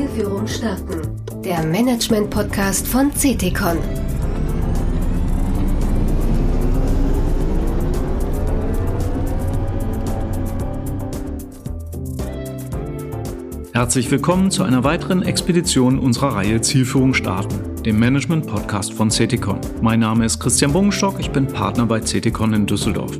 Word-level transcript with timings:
Zielführung 0.00 0.46
starten. 0.46 1.02
Der 1.44 1.62
Management-Podcast 1.62 2.88
von 2.88 3.10
CTCon. 3.12 3.76
Herzlich 13.74 14.10
willkommen 14.10 14.50
zu 14.50 14.62
einer 14.62 14.84
weiteren 14.84 15.22
Expedition 15.22 15.98
unserer 15.98 16.34
Reihe 16.36 16.62
Zielführung 16.62 17.12
starten, 17.12 17.82
dem 17.82 17.98
Management-Podcast 17.98 18.94
von 18.94 19.10
CTCon. 19.10 19.60
Mein 19.82 20.00
Name 20.00 20.24
ist 20.24 20.40
Christian 20.40 20.72
Bungenstock, 20.72 21.20
ich 21.20 21.30
bin 21.30 21.46
Partner 21.46 21.84
bei 21.84 22.00
CTCon 22.00 22.54
in 22.54 22.64
Düsseldorf. 22.64 23.18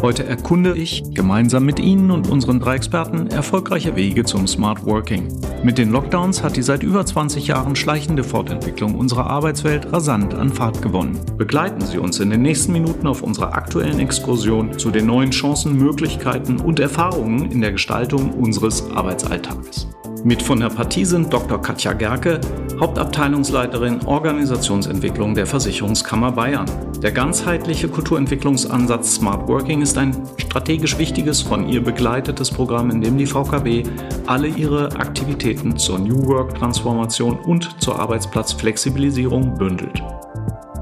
Heute 0.00 0.24
erkunde 0.24 0.74
ich 0.74 1.02
gemeinsam 1.12 1.66
mit 1.66 1.78
Ihnen 1.78 2.10
und 2.10 2.30
unseren 2.30 2.60
drei 2.60 2.76
Experten 2.76 3.26
erfolgreiche 3.26 3.94
Wege 3.94 4.24
zum 4.24 4.46
Smart 4.46 4.86
Working. 4.86 5.28
Mit 5.64 5.78
den 5.78 5.92
Lockdowns 5.92 6.42
hat 6.42 6.58
die 6.58 6.62
seit 6.62 6.82
über 6.82 7.06
20 7.06 7.46
Jahren 7.46 7.74
schleichende 7.74 8.22
Fortentwicklung 8.22 8.96
unserer 8.96 9.28
Arbeitswelt 9.28 9.90
rasant 9.90 10.34
an 10.34 10.52
Fahrt 10.52 10.82
gewonnen. 10.82 11.18
Begleiten 11.38 11.80
Sie 11.80 11.96
uns 11.96 12.20
in 12.20 12.28
den 12.28 12.42
nächsten 12.42 12.74
Minuten 12.74 13.06
auf 13.06 13.22
unserer 13.22 13.54
aktuellen 13.54 13.98
Exkursion 13.98 14.78
zu 14.78 14.90
den 14.90 15.06
neuen 15.06 15.30
Chancen, 15.30 15.78
Möglichkeiten 15.78 16.60
und 16.60 16.80
Erfahrungen 16.80 17.50
in 17.50 17.62
der 17.62 17.72
Gestaltung 17.72 18.34
unseres 18.34 18.90
Arbeitsalltags. 18.90 19.88
Mit 20.26 20.42
von 20.42 20.58
der 20.58 20.70
Partie 20.70 21.04
sind 21.04 21.30
Dr. 21.30 21.60
Katja 21.60 21.92
Gerke, 21.92 22.40
Hauptabteilungsleiterin 22.80 24.06
Organisationsentwicklung 24.06 25.34
der 25.34 25.46
Versicherungskammer 25.46 26.32
Bayern. 26.32 26.64
Der 27.02 27.12
ganzheitliche 27.12 27.88
Kulturentwicklungsansatz 27.88 29.16
Smart 29.16 29.46
Working 29.46 29.82
ist 29.82 29.98
ein 29.98 30.16
strategisch 30.38 30.96
wichtiges, 30.96 31.42
von 31.42 31.68
ihr 31.68 31.84
begleitetes 31.84 32.50
Programm, 32.50 32.90
in 32.90 33.02
dem 33.02 33.18
die 33.18 33.26
VKB 33.26 33.86
alle 34.24 34.48
ihre 34.48 34.96
Aktivitäten 34.96 35.76
zur 35.76 35.98
New 35.98 36.24
Work 36.26 36.54
Transformation 36.54 37.38
und 37.40 37.82
zur 37.82 38.00
Arbeitsplatzflexibilisierung 38.00 39.58
bündelt. 39.58 40.02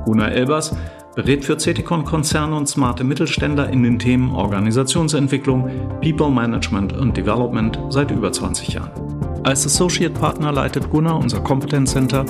Gunnar 0.04 0.30
Elbers 0.30 0.72
berät 1.16 1.44
für 1.44 1.58
CETICON-Konzerne 1.58 2.54
und 2.54 2.68
smarte 2.68 3.02
Mittelständler 3.02 3.70
in 3.70 3.82
den 3.82 3.98
Themen 3.98 4.30
Organisationsentwicklung, 4.36 5.68
People 6.00 6.30
Management 6.30 6.92
und 6.92 7.16
Development 7.16 7.76
seit 7.90 8.12
über 8.12 8.30
20 8.30 8.68
Jahren. 8.74 9.21
Als 9.44 9.66
Associate 9.66 10.14
Partner 10.14 10.52
leitet 10.52 10.88
Gunnar 10.90 11.18
unser 11.18 11.40
Competence 11.40 11.92
Center 11.92 12.24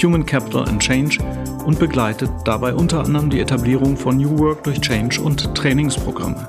Human 0.00 0.24
Capital 0.24 0.68
and 0.68 0.80
Change 0.80 1.18
und 1.66 1.78
begleitet 1.78 2.30
dabei 2.44 2.72
unter 2.72 3.02
anderem 3.04 3.30
die 3.30 3.40
Etablierung 3.40 3.96
von 3.96 4.16
New 4.16 4.38
Work 4.38 4.62
durch 4.64 4.80
Change 4.80 5.20
und 5.20 5.54
Trainingsprogramme. 5.56 6.46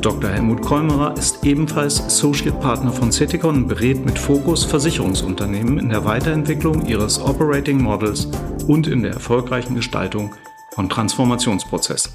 Dr. 0.00 0.30
Helmut 0.30 0.62
Kräumerer 0.62 1.16
ist 1.16 1.44
ebenfalls 1.44 2.00
Associate 2.00 2.56
Partner 2.58 2.92
von 2.92 3.10
Ceticon 3.10 3.56
und 3.56 3.68
berät 3.68 4.04
mit 4.04 4.18
Fokus 4.18 4.64
Versicherungsunternehmen 4.64 5.78
in 5.78 5.88
der 5.88 6.04
Weiterentwicklung 6.04 6.86
ihres 6.86 7.20
Operating 7.20 7.82
Models 7.82 8.28
und 8.68 8.86
in 8.86 9.02
der 9.02 9.12
erfolgreichen 9.12 9.74
Gestaltung 9.74 10.34
von 10.70 10.88
Transformationsprozessen. 10.88 12.12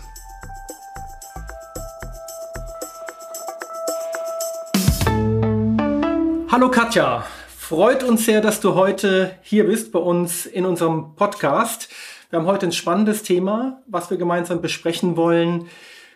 Hallo 6.50 6.72
Katja, 6.72 7.26
freut 7.58 8.04
uns 8.04 8.24
sehr, 8.24 8.40
dass 8.40 8.62
du 8.62 8.74
heute 8.74 9.36
hier 9.42 9.66
bist 9.66 9.92
bei 9.92 10.00
uns 10.00 10.46
in 10.46 10.66
unserem 10.66 11.14
Podcast. 11.16 11.90
Wir 12.30 12.40
haben 12.40 12.46
heute 12.46 12.68
ein 12.68 12.72
spannendes 12.72 13.22
Thema, 13.22 13.82
was 13.86 14.10
wir 14.10 14.18
gemeinsam 14.18 14.62
besprechen 14.62 15.18
wollen. 15.18 15.68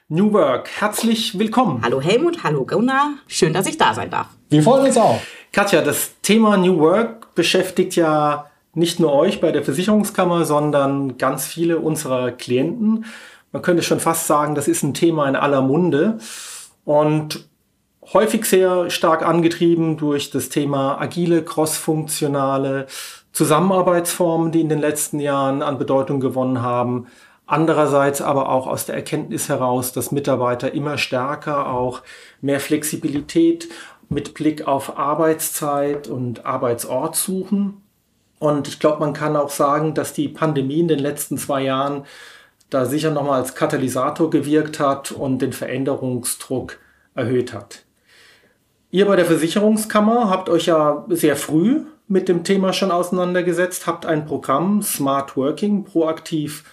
New 0.07 0.31
Work. 0.31 0.69
Herzlich 0.79 1.38
willkommen. 1.38 1.81
Hallo 1.83 1.99
Helmut, 1.99 2.45
hallo 2.45 2.65
Gunnar. 2.65 3.15
Schön, 3.27 3.51
dass 3.51 3.67
ich 3.67 3.77
da 3.77 3.93
sein 3.93 4.09
darf. 4.09 4.27
Wir 4.49 4.63
freuen 4.63 4.85
uns 4.85 4.95
auch. 4.95 5.19
Katja, 5.51 5.81
das 5.81 6.13
Thema 6.22 6.56
New 6.56 6.79
Work 6.79 7.35
beschäftigt 7.35 7.97
ja 7.97 8.50
nicht 8.73 9.01
nur 9.01 9.11
euch 9.11 9.41
bei 9.41 9.51
der 9.51 9.63
Versicherungskammer, 9.63 10.45
sondern 10.45 11.17
ganz 11.17 11.45
viele 11.45 11.79
unserer 11.79 12.31
Klienten. 12.31 13.03
Man 13.51 13.61
könnte 13.61 13.83
schon 13.83 14.00
fast 14.00 14.27
sagen, 14.27 14.56
das 14.56 14.69
ist 14.69 14.81
ein 14.81 14.94
Thema 14.94 15.27
in 15.27 15.35
aller 15.35 15.61
Munde. 15.61 16.19
Und 16.85 17.50
häufig 18.13 18.45
sehr 18.45 18.89
stark 18.89 19.25
angetrieben 19.25 19.97
durch 19.97 20.31
das 20.31 20.50
Thema 20.50 21.00
agile, 21.00 21.44
crossfunktionale 21.44 22.88
Zusammenarbeitsformen, 23.31 24.51
die 24.51 24.62
in 24.62 24.69
den 24.69 24.79
letzten 24.79 25.19
Jahren 25.19 25.62
an 25.62 25.78
Bedeutung 25.78 26.19
gewonnen 26.19 26.62
haben. 26.62 27.07
Andererseits 27.45 28.22
aber 28.22 28.50
auch 28.50 28.67
aus 28.67 28.85
der 28.85 28.95
Erkenntnis 28.95 29.50
heraus, 29.50 29.91
dass 29.91 30.12
Mitarbeiter 30.12 30.73
immer 30.73 30.97
stärker 30.97 31.69
auch 31.69 32.01
mehr 32.41 32.59
Flexibilität 32.59 33.69
mit 34.09 34.33
Blick 34.33 34.68
auf 34.68 34.97
Arbeitszeit 34.97 36.07
und 36.07 36.45
Arbeitsort 36.45 37.16
suchen. 37.16 37.81
Und 38.39 38.68
ich 38.68 38.79
glaube, 38.79 39.00
man 39.00 39.13
kann 39.13 39.35
auch 39.35 39.50
sagen, 39.50 39.94
dass 39.94 40.13
die 40.13 40.28
Pandemie 40.28 40.79
in 40.79 40.88
den 40.88 41.00
letzten 41.00 41.38
zwei 41.38 41.63
Jahren 41.63 42.06
da 42.69 42.85
sicher 42.85 43.12
nochmal 43.12 43.41
als 43.41 43.53
Katalysator 43.53 44.29
gewirkt 44.29 44.79
hat 44.79 45.12
und 45.12 45.41
den 45.41 45.53
Veränderungsdruck 45.53 46.79
erhöht 47.16 47.53
hat. 47.53 47.83
Ihr 48.94 49.06
bei 49.06 49.16
der 49.16 49.25
Versicherungskammer 49.25 50.29
habt 50.29 50.50
euch 50.50 50.66
ja 50.66 51.06
sehr 51.07 51.38
früh 51.38 51.85
mit 52.09 52.28
dem 52.28 52.44
Thema 52.44 52.74
schon 52.74 52.91
auseinandergesetzt, 52.91 53.88
habt 53.88 54.06
ein 54.06 54.25
Programm 54.25 54.81
Smart 54.81 55.38
Working 55.38 55.85
proaktiv 55.85 56.66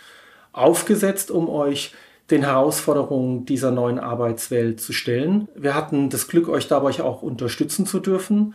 aufgesetzt, 0.53 1.31
um 1.31 1.49
euch 1.49 1.95
den 2.33 2.43
Herausforderungen 2.43 3.47
dieser 3.47 3.71
neuen 3.71 4.01
Arbeitswelt 4.01 4.81
zu 4.81 4.93
stellen. 4.93 5.47
Wir 5.55 5.77
hatten 5.77 6.11
das 6.11 6.27
Glück, 6.27 6.49
euch 6.49 6.67
dabei 6.67 7.01
auch 7.01 7.23
unterstützen 7.23 7.87
zu 7.87 8.01
dürfen. 8.01 8.55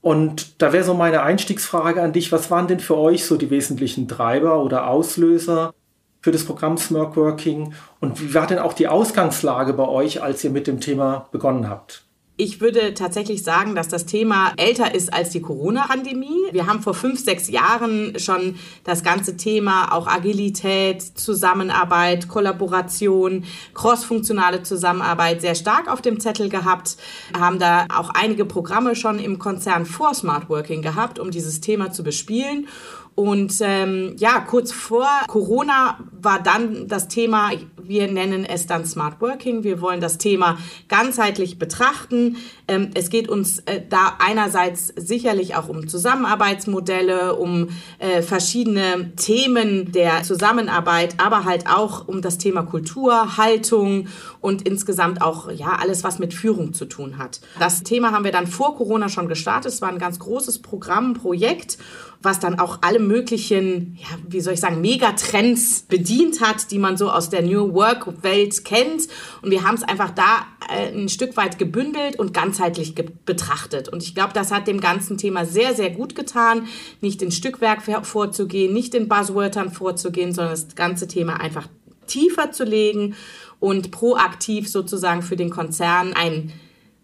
Und 0.00 0.62
da 0.62 0.72
wäre 0.72 0.84
so 0.84 0.94
meine 0.94 1.22
Einstiegsfrage 1.22 2.00
an 2.00 2.14
dich, 2.14 2.32
was 2.32 2.50
waren 2.50 2.66
denn 2.66 2.80
für 2.80 2.96
euch 2.96 3.26
so 3.26 3.36
die 3.36 3.50
wesentlichen 3.50 4.08
Treiber 4.08 4.62
oder 4.62 4.88
Auslöser 4.88 5.74
für 6.22 6.32
das 6.32 6.44
Programm 6.44 6.78
Smart 6.78 7.14
Working 7.16 7.74
und 8.00 8.22
wie 8.22 8.32
war 8.32 8.46
denn 8.46 8.58
auch 8.58 8.72
die 8.72 8.88
Ausgangslage 8.88 9.74
bei 9.74 9.86
euch, 9.86 10.22
als 10.22 10.42
ihr 10.44 10.50
mit 10.50 10.66
dem 10.66 10.80
Thema 10.80 11.28
begonnen 11.30 11.68
habt? 11.68 12.04
Ich 12.38 12.62
würde 12.62 12.94
tatsächlich 12.94 13.42
sagen, 13.42 13.74
dass 13.74 13.88
das 13.88 14.06
Thema 14.06 14.54
älter 14.56 14.94
ist 14.94 15.12
als 15.12 15.30
die 15.30 15.42
Corona-Pandemie. 15.42 16.46
Wir 16.50 16.66
haben 16.66 16.80
vor 16.80 16.94
fünf, 16.94 17.22
sechs 17.22 17.48
Jahren 17.48 18.18
schon 18.18 18.56
das 18.84 19.04
ganze 19.04 19.36
Thema 19.36 19.92
auch 19.92 20.06
Agilität, 20.06 21.02
Zusammenarbeit, 21.02 22.28
Kollaboration, 22.28 23.44
crossfunktionale 23.74 24.62
Zusammenarbeit 24.62 25.42
sehr 25.42 25.54
stark 25.54 25.92
auf 25.92 26.00
dem 26.00 26.20
Zettel 26.20 26.48
gehabt, 26.48 26.96
haben 27.38 27.58
da 27.58 27.84
auch 27.94 28.08
einige 28.08 28.46
Programme 28.46 28.96
schon 28.96 29.18
im 29.18 29.38
Konzern 29.38 29.84
vor 29.84 30.14
Smart 30.14 30.48
Working 30.48 30.80
gehabt, 30.80 31.18
um 31.18 31.30
dieses 31.30 31.60
Thema 31.60 31.92
zu 31.92 32.02
bespielen. 32.02 32.66
Und 33.14 33.54
ähm, 33.60 34.14
ja, 34.16 34.40
kurz 34.40 34.72
vor 34.72 35.06
Corona 35.26 35.98
war 36.12 36.42
dann 36.42 36.88
das 36.88 37.08
Thema, 37.08 37.50
wir 37.82 38.10
nennen 38.10 38.44
es 38.44 38.66
dann 38.66 38.86
Smart 38.86 39.20
Working. 39.20 39.64
Wir 39.64 39.80
wollen 39.82 40.00
das 40.00 40.16
Thema 40.16 40.56
ganzheitlich 40.88 41.58
betrachten. 41.58 42.36
Ähm, 42.68 42.90
es 42.94 43.10
geht 43.10 43.28
uns 43.28 43.58
äh, 43.60 43.82
da 43.86 44.14
einerseits 44.18 44.88
sicherlich 44.96 45.56
auch 45.56 45.68
um 45.68 45.88
Zusammenarbeitsmodelle, 45.88 47.36
um 47.36 47.68
äh, 47.98 48.22
verschiedene 48.22 49.12
Themen 49.16 49.92
der 49.92 50.22
Zusammenarbeit, 50.22 51.16
aber 51.18 51.44
halt 51.44 51.66
auch 51.68 52.08
um 52.08 52.22
das 52.22 52.38
Thema 52.38 52.62
Kultur, 52.62 53.36
Haltung 53.36 54.08
und 54.40 54.66
insgesamt 54.66 55.20
auch 55.20 55.50
ja 55.50 55.76
alles, 55.80 56.02
was 56.02 56.18
mit 56.18 56.32
Führung 56.32 56.72
zu 56.72 56.86
tun 56.86 57.18
hat. 57.18 57.40
Das 57.58 57.82
Thema 57.82 58.12
haben 58.12 58.24
wir 58.24 58.32
dann 58.32 58.46
vor 58.46 58.76
Corona 58.76 59.10
schon 59.10 59.28
gestartet. 59.28 59.72
Es 59.72 59.82
war 59.82 59.90
ein 59.90 59.98
ganz 59.98 60.18
großes 60.18 60.62
Programm, 60.62 61.14
Projekt 61.14 61.78
was 62.22 62.40
dann 62.40 62.58
auch 62.58 62.78
alle 62.82 62.98
möglichen, 62.98 63.98
ja, 64.00 64.08
wie 64.28 64.40
soll 64.40 64.54
ich 64.54 64.60
sagen, 64.60 64.80
Megatrends 64.80 65.82
bedient 65.82 66.40
hat, 66.40 66.70
die 66.70 66.78
man 66.78 66.96
so 66.96 67.10
aus 67.10 67.30
der 67.30 67.42
New 67.42 67.72
Work-Welt 67.74 68.64
kennt. 68.64 69.08
Und 69.42 69.50
wir 69.50 69.64
haben 69.64 69.74
es 69.74 69.82
einfach 69.82 70.10
da 70.10 70.46
äh, 70.68 70.92
ein 70.92 71.08
Stück 71.08 71.36
weit 71.36 71.58
gebündelt 71.58 72.18
und 72.18 72.32
ganzheitlich 72.32 72.94
ge 72.94 73.06
betrachtet. 73.24 73.88
Und 73.88 74.02
ich 74.02 74.14
glaube, 74.14 74.32
das 74.32 74.52
hat 74.52 74.66
dem 74.66 74.80
ganzen 74.80 75.18
Thema 75.18 75.44
sehr, 75.44 75.74
sehr 75.74 75.90
gut 75.90 76.14
getan, 76.14 76.66
nicht 77.00 77.22
in 77.22 77.30
Stückwerk 77.30 77.82
vorzugehen, 78.06 78.72
nicht 78.72 78.94
in 78.94 79.08
Buzzwörtern 79.08 79.70
vorzugehen, 79.70 80.32
sondern 80.32 80.54
das 80.54 80.74
ganze 80.74 81.08
Thema 81.08 81.40
einfach 81.40 81.68
tiefer 82.06 82.52
zu 82.52 82.64
legen 82.64 83.14
und 83.60 83.90
proaktiv 83.90 84.68
sozusagen 84.68 85.22
für 85.22 85.36
den 85.36 85.50
Konzern 85.50 86.14
ein 86.14 86.52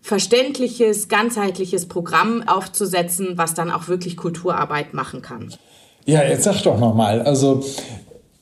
verständliches, 0.09 1.09
ganzheitliches 1.09 1.85
Programm 1.85 2.43
aufzusetzen, 2.49 3.35
was 3.37 3.53
dann 3.53 3.71
auch 3.71 3.89
wirklich 3.89 4.17
Kulturarbeit 4.17 4.95
machen 4.95 5.21
kann. 5.21 5.53
Ja, 6.07 6.25
jetzt 6.25 6.45
sag 6.45 6.63
doch 6.63 6.81
nochmal, 6.81 7.21
also 7.21 7.63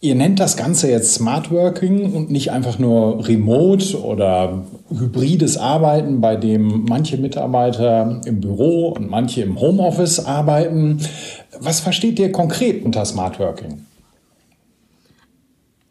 ihr 0.01 0.15
nennt 0.15 0.39
das 0.39 0.57
Ganze 0.57 0.89
jetzt 0.89 1.15
Smart 1.15 1.51
Working 1.51 2.15
und 2.15 2.31
nicht 2.31 2.53
einfach 2.53 2.79
nur 2.79 3.27
Remote 3.27 4.01
oder 4.01 4.63
hybrides 4.97 5.57
Arbeiten, 5.57 6.21
bei 6.21 6.37
dem 6.37 6.85
manche 6.89 7.17
Mitarbeiter 7.17 8.21
im 8.25 8.41
Büro 8.41 8.91
und 8.91 9.11
manche 9.11 9.43
im 9.43 9.61
Homeoffice 9.61 10.25
arbeiten. 10.25 11.01
Was 11.59 11.81
versteht 11.81 12.21
ihr 12.21 12.31
konkret 12.31 12.85
unter 12.85 13.05
Smart 13.05 13.41
Working? 13.41 13.87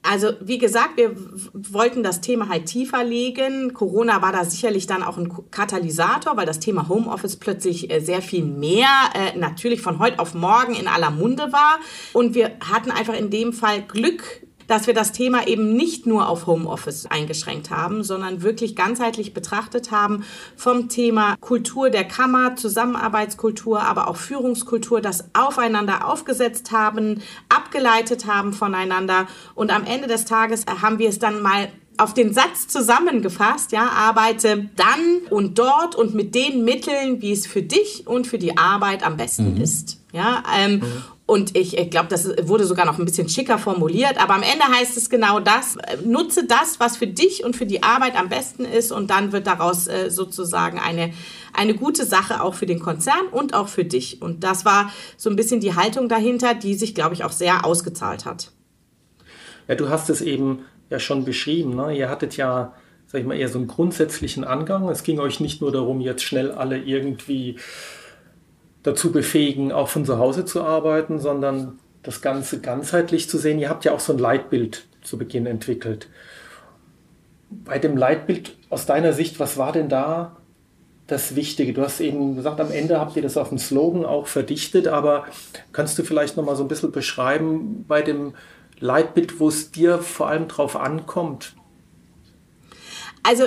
Also 0.07 0.33
wie 0.39 0.57
gesagt, 0.57 0.97
wir 0.97 1.15
wollten 1.53 2.03
das 2.03 2.21
Thema 2.21 2.47
halt 2.49 2.67
tiefer 2.67 3.03
legen. 3.03 3.73
Corona 3.73 4.21
war 4.21 4.31
da 4.31 4.45
sicherlich 4.45 4.85
dann 4.85 5.03
auch 5.03 5.17
ein 5.17 5.31
Katalysator, 5.49 6.37
weil 6.37 6.45
das 6.45 6.59
Thema 6.59 6.87
Homeoffice 6.87 7.37
plötzlich 7.37 7.91
äh, 7.91 7.99
sehr 7.99 8.21
viel 8.21 8.43
mehr 8.43 8.89
äh, 9.15 9.37
natürlich 9.37 9.81
von 9.81 9.99
heute 9.99 10.19
auf 10.19 10.35
morgen 10.35 10.75
in 10.75 10.87
aller 10.87 11.09
Munde 11.09 11.51
war. 11.51 11.79
Und 12.13 12.35
wir 12.35 12.51
hatten 12.59 12.91
einfach 12.91 13.15
in 13.15 13.29
dem 13.31 13.51
Fall 13.51 13.81
Glück, 13.81 14.44
dass 14.67 14.87
wir 14.87 14.93
das 14.93 15.11
Thema 15.11 15.47
eben 15.47 15.75
nicht 15.75 16.05
nur 16.05 16.27
auf 16.27 16.47
Homeoffice 16.47 17.05
eingeschränkt 17.07 17.69
haben, 17.69 18.03
sondern 18.03 18.41
wirklich 18.41 18.75
ganzheitlich 18.75 19.33
betrachtet 19.33 19.91
haben 19.91 20.23
vom 20.55 20.89
Thema 20.89 21.35
Kultur 21.39 21.89
der 21.89 22.05
Kammer, 22.05 22.55
Zusammenarbeitskultur, 22.55 23.81
aber 23.81 24.07
auch 24.07 24.17
Führungskultur, 24.17 25.01
das 25.01 25.25
aufeinander 25.33 26.07
aufgesetzt 26.07 26.71
haben, 26.71 27.21
abgeleitet 27.49 28.25
haben 28.27 28.53
voneinander 28.53 29.27
und 29.53 29.71
am 29.71 29.85
Ende 29.85 30.07
des 30.07 30.25
Tages 30.25 30.65
haben 30.81 30.99
wir 30.99 31.09
es 31.09 31.19
dann 31.19 31.41
mal 31.41 31.69
auf 31.97 32.13
den 32.13 32.33
Satz 32.33 32.67
zusammengefasst, 32.67 33.71
ja, 33.71 33.87
arbeite 33.87 34.69
dann 34.75 35.29
und 35.29 35.57
dort 35.59 35.95
und 35.95 36.13
mit 36.13 36.35
den 36.35 36.63
Mitteln, 36.63 37.21
wie 37.21 37.31
es 37.31 37.47
für 37.47 37.61
dich 37.61 38.05
und 38.07 38.27
für 38.27 38.37
die 38.37 38.57
Arbeit 38.57 39.05
am 39.05 39.17
besten 39.17 39.55
mhm. 39.55 39.61
ist. 39.61 40.01
Ja, 40.11 40.43
ähm, 40.57 40.79
mhm. 40.79 41.03
Und 41.27 41.57
ich, 41.57 41.75
ich 41.75 41.89
glaube, 41.89 42.07
das 42.07 42.29
wurde 42.43 42.65
sogar 42.65 42.85
noch 42.85 42.99
ein 42.99 43.05
bisschen 43.05 43.27
schicker 43.27 43.57
formuliert, 43.57 44.21
aber 44.21 44.35
am 44.35 44.43
Ende 44.43 44.63
heißt 44.65 44.95
es 44.95 45.09
genau 45.09 45.39
das, 45.39 45.75
nutze 46.03 46.45
das, 46.45 46.79
was 46.79 46.97
für 46.97 47.07
dich 47.07 47.43
und 47.43 47.55
für 47.55 47.65
die 47.65 47.81
Arbeit 47.81 48.15
am 48.15 48.29
besten 48.29 48.63
ist 48.63 48.91
und 48.91 49.09
dann 49.09 49.31
wird 49.31 49.47
daraus 49.47 49.87
äh, 49.87 50.11
sozusagen 50.11 50.77
eine, 50.77 51.13
eine 51.51 51.73
gute 51.73 52.05
Sache 52.05 52.43
auch 52.43 52.53
für 52.53 52.67
den 52.67 52.79
Konzern 52.79 53.27
und 53.31 53.55
auch 53.55 53.69
für 53.69 53.85
dich. 53.85 54.21
Und 54.21 54.43
das 54.43 54.65
war 54.65 54.91
so 55.17 55.31
ein 55.31 55.35
bisschen 55.35 55.61
die 55.61 55.75
Haltung 55.75 56.09
dahinter, 56.09 56.53
die 56.53 56.75
sich, 56.75 56.93
glaube 56.93 57.15
ich, 57.15 57.23
auch 57.23 57.31
sehr 57.31 57.65
ausgezahlt 57.65 58.25
hat. 58.25 58.51
Ja, 59.67 59.73
du 59.73 59.89
hast 59.89 60.11
es 60.11 60.21
eben 60.21 60.59
ja 60.91 60.99
schon 60.99 61.25
beschrieben. 61.25 61.75
Ne? 61.75 61.97
Ihr 61.97 62.07
hattet 62.07 62.37
ja, 62.37 62.73
sag 63.07 63.21
ich 63.21 63.25
mal, 63.25 63.35
eher 63.35 63.49
so 63.49 63.57
einen 63.57 63.67
grundsätzlichen 63.67 64.43
Angang. 64.43 64.87
Es 64.89 65.01
ging 65.01 65.19
euch 65.19 65.39
nicht 65.39 65.59
nur 65.59 65.71
darum, 65.71 66.01
jetzt 66.01 66.23
schnell 66.23 66.51
alle 66.51 66.77
irgendwie 66.77 67.57
dazu 68.85 69.11
befähigen, 69.11 69.71
auch 69.71 69.89
von 69.89 70.05
zu 70.05 70.19
Hause 70.19 70.45
zu 70.45 70.61
arbeiten, 70.63 71.19
sondern 71.19 71.79
das 72.03 72.21
Ganze 72.21 72.61
ganzheitlich 72.61 73.27
zu 73.27 73.39
sehen. 73.39 73.57
Ihr 73.57 73.69
habt 73.69 73.83
ja 73.83 73.93
auch 73.93 73.99
so 73.99 74.13
ein 74.13 74.19
Leitbild 74.19 74.85
zu 75.01 75.17
Beginn 75.17 75.47
entwickelt. 75.47 76.07
Bei 77.49 77.79
dem 77.79 77.97
Leitbild 77.97 78.55
aus 78.69 78.85
deiner 78.85 79.11
Sicht, 79.13 79.39
was 79.39 79.57
war 79.57 79.71
denn 79.71 79.89
da 79.89 80.37
das 81.07 81.35
Wichtige? 81.35 81.73
Du 81.73 81.81
hast 81.81 81.99
eben 81.99 82.35
gesagt, 82.35 82.59
am 82.59 82.71
Ende 82.71 82.99
habt 82.99 83.15
ihr 83.15 83.23
das 83.23 83.37
auf 83.37 83.49
den 83.49 83.57
Slogan 83.57 84.05
auch 84.05 84.27
verdichtet, 84.27 84.87
aber 84.87 85.25
kannst 85.71 85.97
du 85.97 86.03
vielleicht 86.03 86.37
noch 86.37 86.45
mal 86.45 86.55
so 86.55 86.63
ein 86.63 86.67
bisschen 86.67 86.91
beschreiben 86.91 87.85
bei 87.87 88.03
dem 88.03 88.35
Leitbild, 88.79 89.39
wo 89.39 89.47
es 89.47 89.71
dir 89.71 89.97
vor 89.97 90.27
allem 90.27 90.47
drauf 90.47 90.75
ankommt? 90.75 91.55
Also 93.23 93.45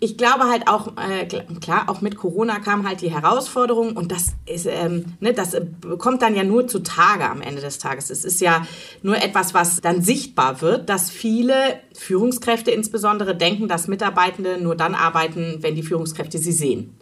ich 0.00 0.16
glaube 0.16 0.44
halt 0.44 0.68
auch, 0.68 0.92
äh, 0.96 1.26
klar, 1.60 1.88
auch 1.88 2.00
mit 2.00 2.16
Corona 2.16 2.60
kam 2.60 2.86
halt 2.86 3.00
die 3.00 3.10
Herausforderung 3.10 3.96
und 3.96 4.12
das 4.12 4.34
ist, 4.46 4.66
ähm, 4.66 5.16
ne, 5.18 5.32
das 5.32 5.56
kommt 5.98 6.22
dann 6.22 6.36
ja 6.36 6.44
nur 6.44 6.68
zutage 6.68 7.28
am 7.28 7.42
Ende 7.42 7.60
des 7.60 7.78
Tages. 7.78 8.10
Es 8.10 8.24
ist 8.24 8.40
ja 8.40 8.64
nur 9.02 9.16
etwas, 9.16 9.54
was 9.54 9.80
dann 9.80 10.00
sichtbar 10.00 10.60
wird, 10.60 10.88
dass 10.88 11.10
viele 11.10 11.80
Führungskräfte 11.94 12.70
insbesondere 12.70 13.36
denken, 13.36 13.66
dass 13.66 13.88
Mitarbeitende 13.88 14.58
nur 14.62 14.76
dann 14.76 14.94
arbeiten, 14.94 15.58
wenn 15.60 15.74
die 15.74 15.82
Führungskräfte 15.82 16.38
sie 16.38 16.52
sehen. 16.52 16.96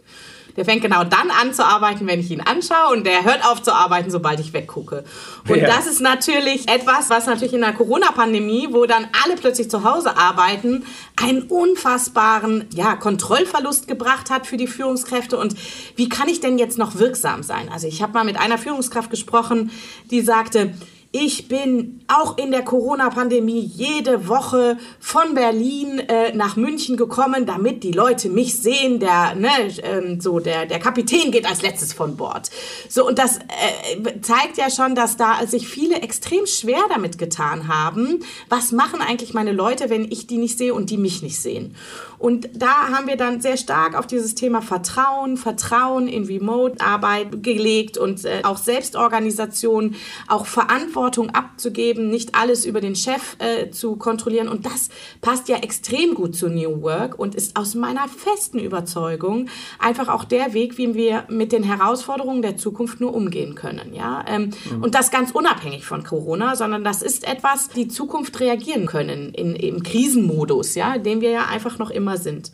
Der 0.57 0.65
fängt 0.65 0.81
genau 0.81 1.03
dann 1.03 1.29
an 1.29 1.53
zu 1.53 1.63
arbeiten, 1.63 2.07
wenn 2.07 2.19
ich 2.19 2.31
ihn 2.31 2.41
anschaue 2.41 2.93
und 2.93 3.05
der 3.05 3.23
hört 3.23 3.45
auf 3.45 3.61
zu 3.61 3.73
arbeiten, 3.73 4.09
sobald 4.09 4.39
ich 4.39 4.53
weggucke. 4.53 5.03
Und 5.47 5.59
ja. 5.59 5.67
das 5.67 5.87
ist 5.87 6.01
natürlich 6.01 6.67
etwas, 6.67 7.09
was 7.09 7.27
natürlich 7.27 7.53
in 7.53 7.61
der 7.61 7.73
Corona-Pandemie, 7.73 8.69
wo 8.71 8.85
dann 8.85 9.07
alle 9.23 9.35
plötzlich 9.35 9.69
zu 9.69 9.83
Hause 9.83 10.17
arbeiten, 10.17 10.83
einen 11.15 11.43
unfassbaren 11.43 12.65
ja, 12.73 12.95
Kontrollverlust 12.95 13.87
gebracht 13.87 14.31
hat 14.31 14.47
für 14.47 14.57
die 14.57 14.67
Führungskräfte. 14.67 15.37
Und 15.37 15.55
wie 15.95 16.09
kann 16.09 16.27
ich 16.27 16.41
denn 16.41 16.57
jetzt 16.57 16.77
noch 16.77 16.95
wirksam 16.95 17.43
sein? 17.43 17.69
Also 17.71 17.87
ich 17.87 18.01
habe 18.01 18.13
mal 18.13 18.25
mit 18.25 18.37
einer 18.37 18.57
Führungskraft 18.57 19.11
gesprochen, 19.11 19.71
die 20.09 20.21
sagte, 20.21 20.73
ich 21.11 21.47
bin 21.47 22.01
auch 22.07 22.37
in 22.37 22.51
der 22.51 22.63
Corona-Pandemie 22.63 23.59
jede 23.59 24.27
Woche 24.27 24.77
von 24.99 25.33
Berlin 25.33 25.99
äh, 25.99 26.33
nach 26.35 26.57
München 26.57 26.97
gekommen, 26.97 27.45
damit 27.45 27.83
die 27.83 27.91
Leute 27.91 28.29
mich 28.29 28.59
sehen. 28.59 28.99
Der, 28.99 29.35
ne, 29.35 29.49
ähm, 29.83 30.19
so 30.19 30.39
der, 30.39 30.65
der 30.65 30.79
Kapitän 30.79 31.31
geht 31.31 31.45
als 31.45 31.61
letztes 31.61 31.93
von 31.93 32.17
Bord. 32.17 32.49
So 32.89 33.07
und 33.07 33.19
das 33.19 33.37
äh, 33.37 34.21
zeigt 34.21 34.57
ja 34.57 34.69
schon, 34.69 34.95
dass 34.95 35.15
da 35.15 35.45
sich 35.47 35.67
viele 35.67 36.01
extrem 36.01 36.45
schwer 36.45 36.81
damit 36.89 37.17
getan 37.17 37.67
haben. 37.67 38.19
Was 38.49 38.71
machen 38.71 39.01
eigentlich 39.01 39.33
meine 39.33 39.53
Leute, 39.53 39.89
wenn 39.89 40.11
ich 40.11 40.27
die 40.27 40.37
nicht 40.37 40.57
sehe 40.57 40.73
und 40.73 40.89
die 40.89 40.97
mich 40.97 41.21
nicht 41.21 41.39
sehen? 41.39 41.75
Und 42.19 42.49
da 42.55 42.89
haben 42.89 43.07
wir 43.07 43.17
dann 43.17 43.41
sehr 43.41 43.57
stark 43.57 43.97
auf 43.97 44.07
dieses 44.07 44.35
Thema 44.35 44.61
Vertrauen, 44.61 45.37
Vertrauen 45.37 46.07
in 46.07 46.25
Remote-Arbeit 46.25 47.43
gelegt 47.43 47.97
und 47.97 48.25
äh, 48.25 48.41
auch 48.43 48.57
Selbstorganisation, 48.57 49.95
auch 50.27 50.45
Verantwortung 50.45 51.29
abzugeben, 51.31 52.09
nicht 52.09 52.35
alles 52.35 52.65
über 52.65 52.81
den 52.81 52.95
Chef 52.95 53.37
äh, 53.39 53.69
zu 53.69 53.95
kontrollieren. 53.97 54.47
Und 54.47 54.65
das 54.65 54.89
passt 55.21 55.47
ja 55.47 55.57
extrem 55.57 56.15
gut 56.15 56.35
zu 56.35 56.49
New 56.49 56.81
Work 56.81 57.19
und 57.19 57.35
ist 57.35 57.55
aus 57.55 57.75
meiner 57.75 58.07
festen 58.07 58.59
Überzeugung 58.59 59.49
einfach 59.79 60.07
auch 60.07 60.23
der 60.23 60.53
Weg, 60.53 60.77
wie 60.77 60.95
wir 60.95 61.25
mit 61.29 61.51
den 61.51 61.63
Herausforderungen 61.63 62.41
der 62.41 62.57
Zukunft 62.57 62.99
nur 62.99 63.13
umgehen 63.13 63.53
können. 63.55 63.93
Ja? 63.93 64.25
Ähm, 64.27 64.51
mhm. 64.71 64.83
Und 64.83 64.95
das 64.95 65.11
ganz 65.11 65.31
unabhängig 65.31 65.85
von 65.85 66.03
Corona, 66.03 66.55
sondern 66.55 66.83
das 66.83 67.01
ist 67.01 67.27
etwas, 67.27 67.69
die 67.69 67.87
Zukunft 67.87 68.39
reagieren 68.39 68.85
können 68.87 69.33
in, 69.33 69.55
im 69.55 69.83
Krisenmodus, 69.83 70.75
ja, 70.75 70.97
den 70.97 71.21
wir 71.21 71.29
ja 71.29 71.45
einfach 71.45 71.77
noch 71.77 71.91
immer 71.91 72.06
immer 72.07 72.17
sind. 72.17 72.51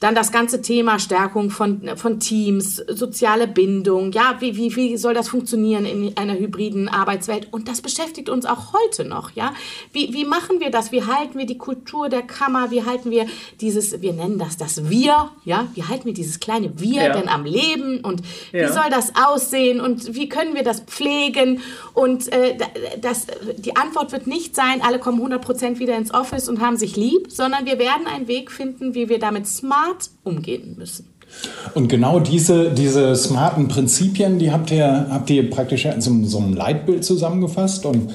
Dann 0.00 0.14
das 0.14 0.32
ganze 0.32 0.62
Thema 0.62 0.98
Stärkung 0.98 1.50
von, 1.50 1.96
von 1.96 2.20
Teams, 2.20 2.76
soziale 2.76 3.46
Bindung. 3.46 4.12
Ja, 4.12 4.36
wie, 4.40 4.56
wie, 4.56 4.74
wie 4.76 4.96
soll 4.96 5.14
das 5.14 5.28
funktionieren 5.28 5.86
in 5.86 6.16
einer 6.16 6.34
hybriden 6.34 6.88
Arbeitswelt? 6.88 7.48
Und 7.52 7.68
das 7.68 7.80
beschäftigt 7.80 8.28
uns 8.28 8.46
auch 8.46 8.72
heute 8.72 9.04
noch. 9.04 9.30
Ja, 9.32 9.54
wie, 9.92 10.12
wie 10.12 10.24
machen 10.24 10.60
wir 10.60 10.70
das? 10.70 10.92
Wie 10.92 11.04
halten 11.04 11.38
wir 11.38 11.46
die 11.46 11.58
Kultur 11.58 12.08
der 12.08 12.22
Kammer? 12.22 12.70
Wie 12.70 12.84
halten 12.84 13.10
wir 13.10 13.26
dieses, 13.60 14.00
wir 14.02 14.12
nennen 14.12 14.38
das 14.38 14.56
das 14.56 14.88
Wir? 14.90 15.30
Ja, 15.44 15.68
wie 15.74 15.84
halten 15.84 16.06
wir 16.06 16.14
dieses 16.14 16.40
kleine 16.40 16.78
Wir 16.80 17.04
ja. 17.04 17.12
denn 17.12 17.28
am 17.28 17.44
Leben? 17.44 18.00
Und 18.00 18.22
ja. 18.52 18.68
wie 18.68 18.72
soll 18.72 18.90
das 18.90 19.12
aussehen? 19.16 19.80
Und 19.80 20.14
wie 20.14 20.28
können 20.28 20.54
wir 20.54 20.64
das 20.64 20.80
pflegen? 20.80 21.60
Und 21.92 22.32
äh, 22.32 22.56
das, 23.00 23.26
die 23.56 23.76
Antwort 23.76 24.12
wird 24.12 24.26
nicht 24.26 24.54
sein, 24.54 24.82
alle 24.82 24.98
kommen 24.98 25.20
100% 25.20 25.78
wieder 25.78 25.96
ins 25.96 26.12
Office 26.12 26.48
und 26.48 26.60
haben 26.60 26.76
sich 26.76 26.96
lieb, 26.96 27.30
sondern 27.30 27.66
wir 27.66 27.78
werden 27.78 28.06
einen 28.06 28.28
Weg 28.28 28.50
finden, 28.50 28.94
wie 28.94 29.08
wir 29.08 29.18
damit 29.18 29.46
smart 29.46 29.93
smart 29.94 30.10
umgehen 30.24 30.74
müssen. 30.76 31.06
Und 31.74 31.88
genau 31.88 32.20
diese, 32.20 32.70
diese 32.70 33.16
smarten 33.16 33.68
Prinzipien, 33.68 34.38
die 34.38 34.52
habt 34.52 34.70
ihr, 34.70 35.06
habt 35.10 35.30
ihr 35.30 35.48
praktisch 35.50 35.84
in 35.86 36.00
so, 36.00 36.12
so 36.24 36.38
einem 36.38 36.54
Leitbild 36.54 37.04
zusammengefasst. 37.04 37.86
Und 37.86 38.12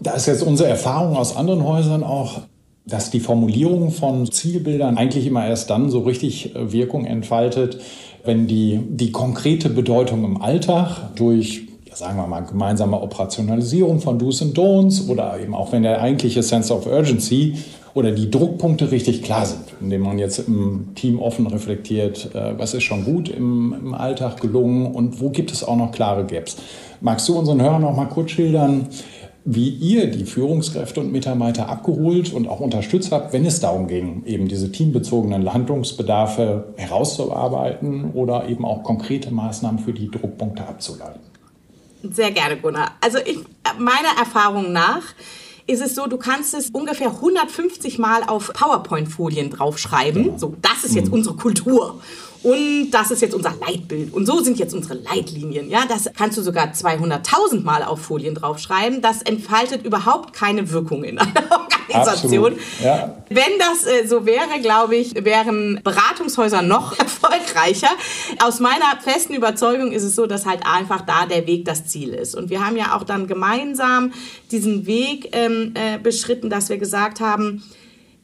da 0.00 0.12
ist 0.12 0.26
jetzt 0.26 0.42
unsere 0.42 0.68
Erfahrung 0.68 1.16
aus 1.16 1.36
anderen 1.36 1.64
Häusern 1.64 2.02
auch, 2.02 2.40
dass 2.84 3.10
die 3.10 3.20
Formulierung 3.20 3.90
von 3.90 4.30
Zielbildern 4.30 4.96
eigentlich 4.96 5.26
immer 5.26 5.46
erst 5.46 5.70
dann 5.70 5.90
so 5.90 6.00
richtig 6.00 6.54
äh, 6.54 6.72
Wirkung 6.72 7.04
entfaltet, 7.04 7.80
wenn 8.24 8.46
die, 8.46 8.80
die 8.88 9.12
konkrete 9.12 9.68
Bedeutung 9.68 10.24
im 10.24 10.40
Alltag 10.40 11.14
durch, 11.16 11.68
sagen 11.92 12.16
wir 12.16 12.26
mal, 12.26 12.40
gemeinsame 12.40 13.00
Operationalisierung 13.00 14.00
von 14.00 14.18
Do's 14.18 14.40
und 14.42 14.56
Don'ts 14.56 15.08
oder 15.08 15.38
eben 15.40 15.54
auch 15.54 15.72
wenn 15.72 15.82
der 15.82 16.00
eigentliche 16.00 16.42
Sense 16.42 16.72
of 16.72 16.86
Urgency 16.86 17.56
oder 17.96 18.12
die 18.12 18.30
Druckpunkte 18.30 18.90
richtig 18.90 19.22
klar 19.22 19.46
sind, 19.46 19.64
indem 19.80 20.02
man 20.02 20.18
jetzt 20.18 20.38
im 20.40 20.94
Team 20.96 21.18
offen 21.18 21.46
reflektiert, 21.46 22.34
äh, 22.34 22.58
was 22.58 22.74
ist 22.74 22.82
schon 22.82 23.06
gut 23.06 23.30
im, 23.30 23.72
im 23.72 23.94
Alltag 23.94 24.38
gelungen 24.38 24.94
und 24.94 25.18
wo 25.18 25.30
gibt 25.30 25.50
es 25.50 25.64
auch 25.64 25.76
noch 25.76 25.92
klare 25.92 26.26
Gaps. 26.26 26.58
Magst 27.00 27.26
du 27.26 27.38
unseren 27.38 27.62
Hörern 27.62 27.80
noch 27.80 27.96
mal 27.96 28.04
kurz 28.04 28.32
schildern, 28.32 28.88
wie 29.46 29.70
ihr 29.70 30.10
die 30.10 30.26
Führungskräfte 30.26 31.00
und 31.00 31.10
Mitarbeiter 31.10 31.70
abgeholt 31.70 32.34
und 32.34 32.48
auch 32.48 32.60
unterstützt 32.60 33.12
habt, 33.12 33.32
wenn 33.32 33.46
es 33.46 33.60
darum 33.60 33.88
ging, 33.88 34.24
eben 34.26 34.46
diese 34.46 34.70
teambezogenen 34.70 35.50
Handlungsbedarfe 35.50 36.74
herauszuarbeiten 36.76 38.10
oder 38.12 38.46
eben 38.46 38.66
auch 38.66 38.82
konkrete 38.82 39.32
Maßnahmen 39.32 39.78
für 39.78 39.94
die 39.94 40.10
Druckpunkte 40.10 40.66
abzuleiten? 40.68 41.22
Sehr 42.02 42.30
gerne, 42.30 42.58
Gunnar. 42.58 42.90
Also 43.00 43.18
ich, 43.24 43.38
meiner 43.78 44.18
Erfahrung 44.18 44.72
nach 44.72 45.02
ist 45.66 45.82
es 45.82 45.94
so, 45.94 46.06
du 46.06 46.16
kannst 46.16 46.54
es 46.54 46.70
ungefähr 46.70 47.08
150 47.08 47.98
Mal 47.98 48.22
auf 48.24 48.52
PowerPoint-Folien 48.52 49.50
draufschreiben. 49.50 50.38
So, 50.38 50.54
das 50.62 50.84
ist 50.84 50.94
jetzt 50.94 51.08
mhm. 51.08 51.14
unsere 51.14 51.36
Kultur. 51.36 52.00
Und 52.46 52.90
das 52.92 53.10
ist 53.10 53.22
jetzt 53.22 53.34
unser 53.34 53.54
Leitbild. 53.60 54.12
Und 54.14 54.26
so 54.26 54.40
sind 54.40 54.58
jetzt 54.58 54.72
unsere 54.72 54.94
Leitlinien. 54.94 55.68
Ja, 55.68 55.84
das 55.88 56.08
kannst 56.16 56.38
du 56.38 56.42
sogar 56.42 56.66
200.000 56.66 57.62
Mal 57.62 57.82
auf 57.82 58.00
Folien 58.02 58.34
draufschreiben. 58.34 59.02
Das 59.02 59.22
entfaltet 59.22 59.84
überhaupt 59.84 60.32
keine 60.32 60.70
Wirkung 60.70 61.02
in 61.02 61.18
einer 61.18 61.32
Organisation. 61.88 62.56
Ja. 62.82 63.16
Wenn 63.28 63.58
das 63.58 63.86
äh, 63.86 64.06
so 64.06 64.26
wäre, 64.26 64.60
glaube 64.62 64.94
ich, 64.96 65.24
wären 65.24 65.80
Beratungshäuser 65.82 66.62
noch 66.62 66.96
erfolgreicher 66.98 67.16
erfolgreicher. 67.26 67.90
Aus 68.42 68.60
meiner 68.60 68.96
festen 69.02 69.34
Überzeugung 69.34 69.92
ist 69.92 70.02
es 70.02 70.14
so, 70.14 70.26
dass 70.26 70.46
halt 70.46 70.60
einfach 70.66 71.02
da 71.02 71.26
der 71.26 71.46
Weg 71.46 71.64
das 71.64 71.86
Ziel 71.86 72.10
ist. 72.10 72.34
Und 72.34 72.50
wir 72.50 72.64
haben 72.64 72.76
ja 72.76 72.96
auch 72.96 73.04
dann 73.04 73.26
gemeinsam 73.26 74.12
diesen 74.50 74.86
Weg 74.86 75.30
ähm, 75.32 75.72
äh, 75.74 75.98
beschritten, 75.98 76.50
dass 76.50 76.68
wir 76.68 76.78
gesagt 76.78 77.20
haben, 77.20 77.62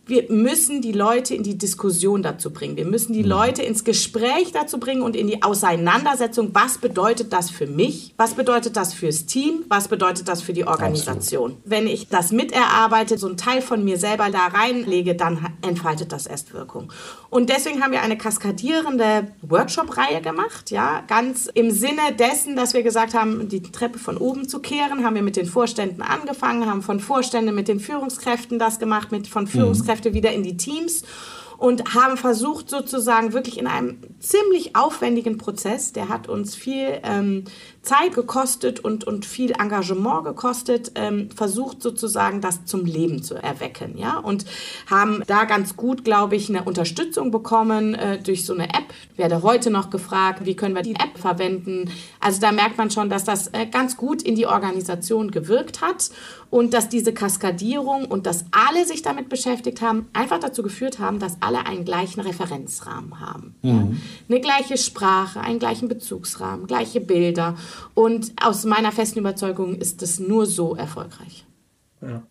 wir 0.06 0.30
müssen 0.30 0.82
die 0.82 0.92
Leute 0.92 1.35
in 1.35 1.42
die 1.42 1.56
Diskussion 1.56 2.23
dazu 2.23 2.50
bringen. 2.50 2.76
Wir 2.76 2.87
müssen 2.87 3.12
die 3.12 3.23
mhm. 3.23 3.28
Leute 3.28 3.62
ins 3.62 3.85
Gespräch 3.85 4.50
dazu 4.52 4.78
bringen 4.78 5.02
und 5.02 5.14
in 5.14 5.28
die 5.28 5.42
Auseinandersetzung. 5.42 6.50
Was 6.52 6.78
bedeutet 6.78 7.32
das 7.32 7.50
für 7.50 7.66
mich? 7.66 8.12
Was 8.16 8.35
bedeutet 8.35 8.76
das 8.76 8.94
fürs 8.94 9.26
Team? 9.26 9.64
Was 9.68 9.88
bedeutet 9.88 10.26
das 10.26 10.42
für 10.42 10.52
die 10.52 10.66
Organisation? 10.66 11.52
Absolut. 11.52 11.71
Wenn 11.71 11.87
ich 11.87 12.09
das 12.09 12.32
miterarbeite, 12.32 13.16
so 13.16 13.28
ein 13.28 13.37
Teil 13.37 13.62
von 13.62 13.85
mir 13.85 13.97
selber 13.97 14.30
da 14.30 14.47
reinlege, 14.49 15.14
dann 15.14 15.47
entfaltet 15.62 16.12
das 16.12 16.26
erst 16.26 16.52
Wirkung. 16.52 16.92
Und 17.30 17.49
deswegen 17.49 17.82
haben 17.82 17.92
wir 17.92 18.02
eine 18.02 18.18
kaskadierende 18.18 19.28
Workshop-Reihe 19.42 20.21
gemacht. 20.21 20.71
Ja, 20.71 21.04
ganz 21.06 21.47
im 21.47 21.71
Sinne 21.71 22.12
dessen, 22.18 22.56
dass 22.56 22.75
wir 22.75 22.82
gesagt 22.82 23.14
haben, 23.14 23.49
die 23.49 23.62
Treppe 23.62 23.99
von 24.00 24.16
oben 24.16 24.49
zu 24.49 24.59
kehren, 24.59 25.04
haben 25.04 25.14
wir 25.14 25.23
mit 25.23 25.37
den 25.37 25.47
Vorständen 25.47 26.02
angefangen, 26.02 26.68
haben 26.68 26.82
von 26.82 26.99
Vorständen 26.99 27.54
mit 27.54 27.68
den 27.68 27.78
Führungskräften 27.78 28.59
das 28.59 28.80
gemacht, 28.80 29.12
mit 29.12 29.28
von 29.28 29.44
mhm. 29.44 29.49
Führungskräften 29.49 29.91
Führungskräfte 29.92 30.14
wieder 30.14 30.32
in 30.32 30.42
die 30.42 30.56
Teams 30.56 31.02
und 31.58 31.94
haben 31.94 32.16
versucht 32.16 32.68
sozusagen 32.68 33.32
wirklich 33.32 33.58
in 33.58 33.66
einem 33.66 33.99
ziemlich 34.18 34.75
aufwendigen 34.75 35.38
Prozess, 35.38 35.92
der 35.92 36.08
hat 36.08 36.28
uns 36.28 36.56
viel 36.56 37.00
ähm, 37.04 37.44
Zeit 37.82 38.14
gekostet 38.14 38.80
und, 38.80 39.04
und 39.04 39.26
viel 39.26 39.50
Engagement 39.50 40.24
gekostet, 40.24 40.92
ähm, 40.94 41.30
versucht 41.34 41.82
sozusagen 41.82 42.40
das 42.40 42.64
zum 42.64 42.84
Leben 42.84 43.22
zu 43.22 43.34
erwecken, 43.34 43.98
ja, 43.98 44.18
und 44.18 44.44
haben 44.88 45.22
da 45.26 45.44
ganz 45.44 45.76
gut, 45.76 46.04
glaube 46.04 46.36
ich, 46.36 46.48
eine 46.48 46.62
Unterstützung 46.62 47.32
bekommen 47.32 47.94
äh, 47.94 48.18
durch 48.22 48.46
so 48.46 48.54
eine 48.54 48.68
App. 48.68 48.84
Ich 49.12 49.18
werde 49.18 49.42
heute 49.42 49.70
noch 49.70 49.90
gefragt, 49.90 50.46
wie 50.46 50.54
können 50.54 50.76
wir 50.76 50.82
die 50.82 50.94
App 50.94 51.18
verwenden. 51.18 51.90
Also 52.20 52.40
da 52.40 52.52
merkt 52.52 52.78
man 52.78 52.90
schon, 52.90 53.10
dass 53.10 53.24
das 53.24 53.48
äh, 53.48 53.66
ganz 53.66 53.96
gut 53.96 54.22
in 54.22 54.36
die 54.36 54.46
Organisation 54.46 55.32
gewirkt 55.32 55.80
hat 55.80 56.10
und 56.50 56.74
dass 56.74 56.88
diese 56.88 57.12
Kaskadierung 57.12 58.04
und 58.04 58.26
dass 58.26 58.44
alle 58.50 58.86
sich 58.86 59.00
damit 59.00 59.28
beschäftigt 59.28 59.80
haben, 59.80 60.08
einfach 60.12 60.38
dazu 60.38 60.62
geführt 60.62 60.98
haben, 60.98 61.18
dass 61.18 61.38
alle 61.40 61.66
einen 61.66 61.86
gleichen 61.86 62.20
Referenzrahmen 62.20 63.20
haben. 63.20 63.54
Mhm. 63.62 63.70
Ja? 63.70 63.86
Eine 64.28 64.40
gleiche 64.40 64.76
Sprache, 64.76 65.40
einen 65.40 65.58
gleichen 65.58 65.88
Bezugsrahmen, 65.88 66.66
gleiche 66.66 67.00
Bilder. 67.00 67.56
Und 67.94 68.32
aus 68.42 68.64
meiner 68.64 68.92
festen 68.92 69.20
Überzeugung 69.20 69.76
ist 69.76 70.02
es 70.02 70.18
nur 70.18 70.46
so 70.46 70.74
erfolgreich. 70.74 71.44
Ja. 72.02 72.24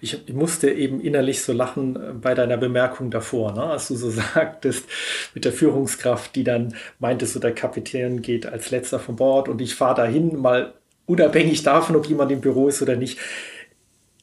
Ich, 0.00 0.22
ich, 0.28 0.34
musste 0.34 0.70
eben 0.70 1.00
innerlich 1.00 1.42
so 1.42 1.52
lachen 1.52 1.96
äh, 1.96 2.12
bei 2.12 2.34
deiner 2.34 2.56
Bemerkung 2.56 3.10
davor, 3.10 3.52
ne? 3.52 3.64
als 3.64 3.88
du 3.88 3.96
so 3.96 4.10
sagtest, 4.34 4.84
mit 5.34 5.44
der 5.44 5.52
Führungskraft, 5.52 6.36
die 6.36 6.44
dann 6.44 6.74
meinte, 7.00 7.26
so 7.26 7.40
der 7.40 7.52
Kapitän 7.52 8.22
geht 8.22 8.46
als 8.46 8.70
letzter 8.70 9.00
von 9.00 9.16
Bord 9.16 9.48
und 9.48 9.60
ich 9.60 9.74
fahre 9.74 9.96
dahin, 9.96 10.40
mal 10.40 10.74
unabhängig 11.06 11.64
davon, 11.64 11.96
ob 11.96 12.06
jemand 12.06 12.30
im 12.30 12.40
Büro 12.40 12.68
ist 12.68 12.82
oder 12.82 12.94
nicht. 12.94 13.18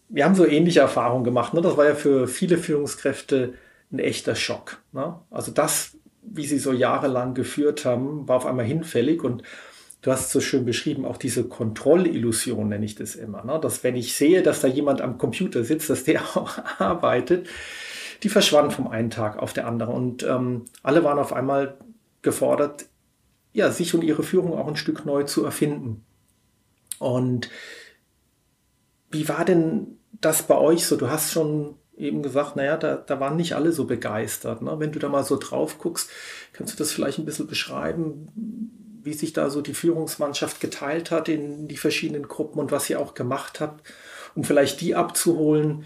Wir 0.08 0.24
haben 0.24 0.36
so 0.36 0.46
ähnliche 0.46 0.82
Erfahrungen 0.82 1.24
gemacht. 1.26 1.54
Ne? 1.54 1.62
Das 1.62 1.76
war 1.76 1.86
ja 1.86 1.96
für 1.96 2.28
viele 2.28 2.58
Führungskräfte 2.58 3.56
ein 3.92 4.00
echter 4.00 4.36
Schock. 4.36 4.78
Ne? 4.94 5.20
Also 5.32 5.52
das, 5.52 5.98
wie 6.22 6.46
sie 6.46 6.60
so 6.60 6.72
jahrelang 6.72 7.34
geführt 7.34 7.84
haben, 7.84 8.28
war 8.28 8.38
auf 8.38 8.46
einmal 8.46 8.66
hinfällig 8.66 9.24
und 9.24 9.44
du 10.04 10.12
hast 10.12 10.30
so 10.30 10.40
schön 10.42 10.66
beschrieben, 10.66 11.06
auch 11.06 11.18
diese 11.18 11.46
Kontrollillusion 11.46 12.70
nenne 12.70 12.86
ich 12.86 12.94
das 12.94 13.16
immer, 13.16 13.44
ne? 13.44 13.60
dass 13.60 13.84
wenn 13.84 13.96
ich 13.96 14.14
sehe, 14.14 14.44
dass 14.44 14.62
da 14.62 14.68
jemand 14.68 15.02
am 15.02 15.18
Computer 15.18 15.64
sitzt, 15.64 15.90
dass 15.90 16.04
der 16.04 16.22
auch 16.38 16.60
arbeitet, 16.78 17.48
die 18.22 18.30
verschwanden 18.30 18.72
vom 18.72 18.88
einen 18.88 19.10
Tag 19.10 19.38
auf 19.38 19.54
der 19.54 19.66
andere 19.66 19.92
und 19.92 20.24
ähm, 20.24 20.66
alle 20.84 21.04
waren 21.04 21.18
auf 21.18 21.34
einmal 21.34 21.78
gefordert, 22.22 22.86
ja, 23.54 23.72
sich 23.72 23.94
und 23.96 24.04
ihre 24.04 24.24
Führung 24.24 24.54
auch 24.54 24.68
ein 24.68 24.76
Stück 24.76 25.06
neu 25.06 25.24
zu 25.24 25.44
erfinden. 25.44 26.04
Und 27.00 27.50
wie 29.12 29.30
war 29.30 29.46
denn 29.46 30.00
das 30.12 30.44
bei 30.44 30.58
euch 30.58 30.86
so? 30.86 30.96
Du 30.96 31.10
hast 31.10 31.32
schon 31.32 31.76
eben 31.96 32.24
gesagt, 32.24 32.56
naja, 32.56 32.78
da, 32.78 32.96
da 32.96 33.20
waren 33.20 33.36
nicht 33.36 33.56
alle 33.56 33.72
so 33.72 33.86
begeistert. 33.86 34.64
Ne? 34.64 34.80
Wenn 34.80 34.92
du 34.92 35.00
da 35.00 35.10
mal 35.10 35.24
so 35.24 35.38
drauf 35.38 35.78
guckst, 35.78 36.10
kannst 36.54 36.74
du 36.74 36.78
das 36.78 36.92
vielleicht 36.92 37.20
ein 37.20 37.26
bisschen 37.26 37.46
beschreiben, 37.46 38.83
wie 39.04 39.14
sich 39.14 39.34
da 39.34 39.50
so 39.50 39.62
die 39.62 39.74
Führungsmannschaft 39.74 40.60
geteilt 40.60 41.12
hat 41.12 41.30
in 41.30 41.68
die 41.68 41.78
verschiedenen 41.78 42.28
Gruppen 42.28 42.60
und 42.60 42.72
was 42.72 42.90
ihr 42.90 43.00
auch 43.00 43.14
gemacht 43.14 43.60
habt, 43.60 43.86
um 44.36 44.44
vielleicht 44.44 44.82
die 44.82 44.96
abzuholen, 44.96 45.86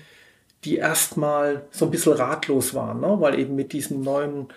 die 0.64 0.78
erstmal 0.78 1.66
so 1.72 1.86
ein 1.86 1.92
bisschen 1.92 2.14
ratlos 2.14 2.74
waren, 2.74 3.02
ne? 3.02 3.18
weil 3.20 3.40
eben 3.40 3.56
mit 3.56 3.74
diesem 3.74 4.02
neuen 4.02 4.48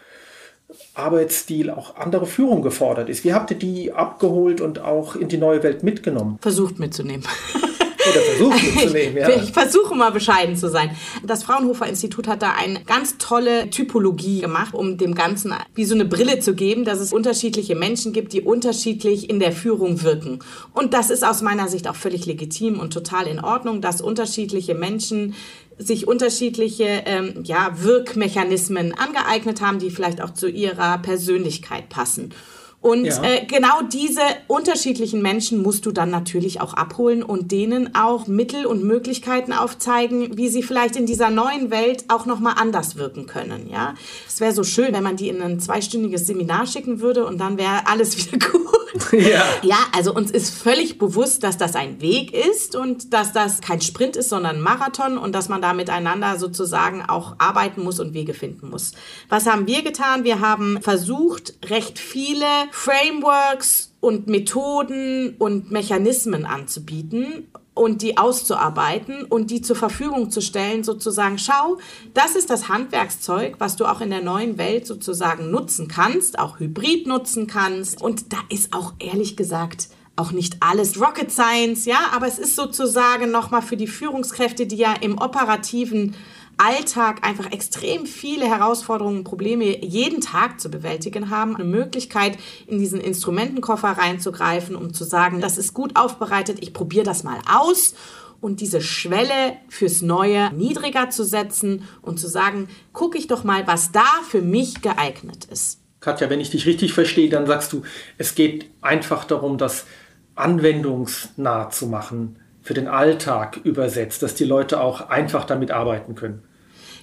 Arbeitsstil 0.95 1.71
auch 1.71 1.97
andere 1.97 2.26
Führung 2.26 2.62
gefordert 2.62 3.09
ist. 3.09 3.25
Wie 3.25 3.35
habt 3.35 3.50
ihr 3.50 3.59
die 3.59 3.93
abgeholt 3.93 4.61
und 4.61 4.79
auch 4.79 5.17
in 5.17 5.29
die 5.29 5.38
neue 5.38 5.62
Welt 5.62 5.83
mitgenommen? 5.83 6.38
Versucht 6.40 6.79
mitzunehmen. 6.79 7.26
Oder 8.09 8.21
versucht 8.21 8.62
mitzunehmen, 8.62 9.16
ja. 9.16 9.28
Ich 9.30 9.52
versuche 9.52 9.95
mal 9.95 10.11
bescheiden 10.11 10.57
zu 10.57 10.69
sein. 10.71 10.90
Das 11.23 11.42
Fraunhofer 11.42 11.87
Institut 11.87 12.28
hat 12.28 12.42
da 12.42 12.52
eine 12.52 12.83
ganz 12.85 13.19
tolle 13.19 13.71
Typologie 13.71 14.40
gemacht, 14.40 14.75
um 14.75 14.97
dem 14.97 15.14
Ganzen 15.14 15.54
wie 15.75 15.85
so 15.85 15.95
eine 15.95 16.04
Brille 16.04 16.40
zu 16.40 16.54
geben, 16.54 16.85
dass 16.85 17.00
es 17.00 17.12
unterschiedliche 17.12 17.75
Menschen 17.75 18.12
gibt, 18.12 18.33
die 18.33 18.42
unterschiedlich 18.42 19.28
in 19.28 19.40
der 19.40 19.52
Führung 19.52 20.02
wirken. 20.02 20.40
Und 20.73 20.95
das 20.95 21.11
ist 21.11 21.25
aus 21.25 21.42
meiner 21.42 21.69
Sicht 21.69 21.88
auch 21.88 21.97
völlig 21.97 22.26
legitim 22.26 22.78
und 22.78 22.92
total 22.92 23.26
in 23.26 23.40
Ordnung, 23.40 23.80
dass 23.80 24.00
unterschiedliche 24.00 24.75
Menschen 24.75 25.35
sich 25.78 26.07
unterschiedliche 26.07 27.02
ähm, 27.07 27.42
ja, 27.45 27.71
Wirkmechanismen 27.83 28.95
angeeignet 28.95 29.62
haben, 29.62 29.78
die 29.78 29.90
vielleicht 29.90 30.21
auch 30.21 30.35
zu 30.35 30.49
ihrer 30.49 30.99
Persönlichkeit 30.99 31.88
passen. 31.88 32.35
Und 32.82 33.04
ja. 33.04 33.22
äh, 33.22 33.44
genau 33.44 33.82
diese 33.82 34.22
unterschiedlichen 34.46 35.20
Menschen 35.20 35.62
musst 35.62 35.84
du 35.84 35.92
dann 35.92 36.10
natürlich 36.10 36.62
auch 36.62 36.72
abholen 36.72 37.22
und 37.22 37.52
denen 37.52 37.94
auch 37.94 38.26
Mittel 38.26 38.64
und 38.64 38.84
Möglichkeiten 38.84 39.52
aufzeigen, 39.52 40.38
wie 40.38 40.49
sie 40.49 40.62
vielleicht 40.62 40.96
in 40.96 41.04
dieser 41.04 41.28
neuen 41.28 41.70
Welt 41.70 42.04
auch 42.08 42.25
nochmal 42.25 42.54
anders 42.56 42.96
wirken 42.96 43.26
können. 43.26 43.68
Ja, 43.70 43.94
es 44.26 44.40
wäre 44.40 44.52
so 44.52 44.64
schön, 44.64 44.94
wenn 44.94 45.02
man 45.02 45.16
die 45.16 45.28
in 45.28 45.42
ein 45.42 45.60
zweistündiges 45.60 46.26
Seminar 46.26 46.66
schicken 46.66 47.00
würde 47.00 47.26
und 47.26 47.38
dann 47.38 47.58
wäre 47.58 47.87
alles 47.87 48.16
wieder 48.32 48.38
gut. 48.38 48.70
Ja. 49.12 49.44
ja, 49.62 49.76
also 49.94 50.14
uns 50.14 50.30
ist 50.30 50.50
völlig 50.50 50.99
bewusst, 50.99 51.44
dass 51.44 51.56
das 51.56 51.76
ein 51.76 52.00
Weg 52.00 52.32
ist 52.32 52.75
und 52.75 53.12
dass 53.12 53.32
das 53.32 53.60
kein 53.60 53.80
Sprint 53.80 54.16
ist, 54.16 54.28
sondern 54.28 54.56
ein 54.56 54.62
Marathon 54.62 55.18
und 55.18 55.32
dass 55.34 55.49
man 55.49 55.62
da 55.62 55.75
miteinander 55.75 56.38
sozusagen 56.38 57.02
auch 57.08 57.37
arbeiten 57.38 57.82
muss 57.82 58.00
und 58.00 58.14
Wege 58.14 58.34
finden 58.34 58.68
muss. 58.68 58.92
Was 59.28 59.46
haben 59.46 59.66
wir 59.66 59.82
getan? 59.82 60.25
Wir 60.25 60.40
haben 60.40 60.80
versucht, 60.82 61.54
recht 61.68 61.99
viele 61.99 62.46
Frameworks 62.71 63.93
und 64.00 64.27
Methoden 64.27 65.35
und 65.39 65.71
Mechanismen 65.71 66.47
anzubieten 66.47 67.49
und 67.75 68.03
die 68.03 68.19
auszuarbeiten 68.19 69.25
und 69.25 69.50
die 69.50 69.62
zur 69.62 69.77
Verfügung 69.77 70.31
zu 70.31 70.41
stellen, 70.41 70.85
sozusagen, 70.85 71.39
schau, 71.39 71.79
das 72.15 72.35
ist 72.35 72.50
das 72.50 72.69
Handwerkszeug, 72.69 73.57
was 73.59 73.77
du 73.77 73.87
auch 73.87 74.00
in 74.00 74.11
der 74.11 74.23
neuen 74.23 74.59
Welt 74.59 74.87
sozusagen 74.87 75.50
nutzen 75.50 75.89
kannst, 75.89 76.39
auch 76.39 76.59
hybrid 76.59 77.07
nutzen 77.07 77.47
kannst. 77.47 78.03
Und 78.03 78.33
da 78.33 78.39
ist 78.49 78.75
auch 78.75 78.95
ehrlich 78.99 79.37
gesagt 79.37 79.89
auch 80.17 80.33
nicht 80.33 80.59
alles 80.61 81.00
Rocket 81.00 81.31
Science, 81.31 81.87
ja, 81.87 82.11
aber 82.15 82.27
es 82.27 82.39
ist 82.39 82.55
sozusagen 82.55 83.31
nochmal 83.31 83.62
für 83.62 83.77
die 83.77 83.87
Führungskräfte, 83.87 84.67
die 84.67 84.77
ja 84.77 84.93
im 85.00 85.17
operativen 85.17 86.15
Alltag 86.61 87.26
einfach 87.26 87.50
extrem 87.52 88.05
viele 88.05 88.45
Herausforderungen 88.45 89.25
Probleme 89.25 89.83
jeden 89.83 90.21
Tag 90.21 90.61
zu 90.61 90.71
bewältigen 90.71 91.31
haben, 91.31 91.57
eine 91.57 91.64
Möglichkeit, 91.64 92.37
in 92.67 92.79
diesen 92.79 93.00
Instrumentenkoffer 93.00 93.88
reinzugreifen, 93.88 94.76
um 94.76 94.93
zu 94.93 95.05
sagen, 95.05 95.40
das 95.40 95.57
ist 95.57 95.73
gut 95.73 95.97
aufbereitet, 95.97 96.59
ich 96.61 96.75
probiere 96.75 97.05
das 97.05 97.25
mal 97.25 97.38
aus 97.50 97.95
und 98.43 98.61
diese 98.61 98.83
Schwelle 98.83 99.57
fürs 99.69 100.02
Neue 100.02 100.52
niedriger 100.52 101.09
zu 101.09 101.25
setzen 101.25 101.85
und 102.02 102.21
zu 102.21 102.29
sagen, 102.29 102.69
gucke 102.93 103.17
ich 103.17 103.26
doch 103.26 103.43
mal, 103.43 103.67
was 103.67 103.90
da 103.90 104.07
für 104.29 104.43
mich 104.43 104.83
geeignet 104.83 105.47
ist. 105.47 105.81
Katja, 106.00 106.29
wenn 106.29 106.40
ich 106.40 106.50
dich 106.50 106.67
richtig 106.67 106.93
verstehe, 106.93 107.31
dann 107.31 107.47
sagst 107.47 107.73
du, 107.73 107.83
es 108.19 108.35
geht 108.35 108.71
einfach 108.83 109.25
darum, 109.25 109.57
das 109.57 109.87
anwendungsnah 110.35 111.71
zu 111.71 111.87
machen, 111.87 112.37
für 112.62 112.75
den 112.75 112.88
Alltag 112.88 113.61
übersetzt, 113.64 114.23
dass 114.23 114.35
die 114.35 114.45
Leute 114.45 114.81
auch 114.81 115.09
einfach 115.09 115.45
damit 115.45 115.71
arbeiten 115.71 116.14
können. 116.14 116.43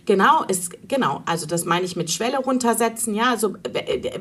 Genau, 0.08 0.46
ist, 0.48 0.72
genau. 0.88 1.22
Also 1.26 1.46
das 1.46 1.66
meine 1.66 1.86
ich 1.86 1.98
mit 1.98 2.10
Schwelle 2.10 2.38
runtersetzen. 2.38 3.14
Ja, 3.14 3.32
also 3.32 3.56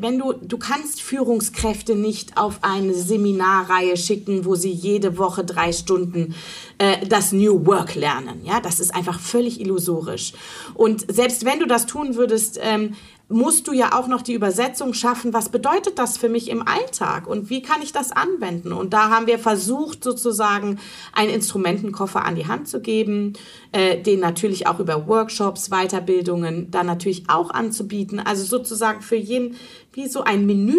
wenn 0.01 0.19
du, 0.19 0.33
du 0.33 0.59
kannst 0.59 1.01
Führungskräfte 1.01 1.95
nicht 1.95 2.37
auf 2.37 2.59
eine 2.63 2.93
Seminarreihe 2.93 3.97
schicken, 3.97 4.45
wo 4.45 4.57
sie 4.57 4.73
jede 4.73 5.17
Woche 5.17 5.45
drei 5.45 5.71
Stunden 5.71 6.35
äh, 6.79 7.07
das 7.07 7.31
New 7.31 7.67
Work 7.67 7.95
lernen. 7.95 8.41
Ja, 8.43 8.61
das 8.61 8.81
ist 8.81 8.97
einfach 8.97 9.21
völlig 9.21 9.61
illusorisch. 9.61 10.33
Und 10.75 11.07
selbst 11.09 11.45
wenn 11.45 11.61
du 11.61 11.67
das 11.67 11.87
tun 11.87 12.17
würdest, 12.17 12.59
ähm, 12.61 12.97
musst 13.29 13.67
du 13.67 13.73
ja 13.73 13.99
auch 13.99 14.07
noch 14.07 14.23
die 14.23 14.35
Übersetzung 14.35 14.95
schaffen, 14.95 15.33
was 15.33 15.49
bedeutet 15.49 15.99
das 15.99 16.17
für 16.17 16.29
mich 16.29 16.49
im 16.49 16.67
Alltag 16.67 17.27
und 17.27 17.51
wie 17.51 17.61
kann 17.61 17.83
ich 17.83 17.93
das 17.93 18.13
anwenden? 18.13 18.73
Und 18.73 18.93
da 18.93 19.11
haben 19.11 19.27
wir 19.27 19.39
versucht, 19.39 20.05
sozusagen 20.05 20.79
einen 21.13 21.31
Instrumentenkoffer 21.31 22.25
an 22.25 22.37
die 22.37 22.47
Hand 22.47 22.69
zu 22.69 22.81
geben, 22.81 23.33
äh, 23.73 24.01
den 24.01 24.21
natürlich 24.21 24.69
auch 24.69 24.79
über 24.79 25.09
Workshops, 25.09 25.71
Weiterbildungen 25.71 26.71
dann 26.71 26.87
natürlich 26.87 27.29
auch 27.29 27.51
anzubieten. 27.51 28.21
Also 28.21 28.45
sozusagen 28.45 29.03
für 29.03 29.17
jeden 29.17 29.57
wie 29.93 30.07
so 30.07 30.23
ein 30.23 30.47
Menü 30.47 30.79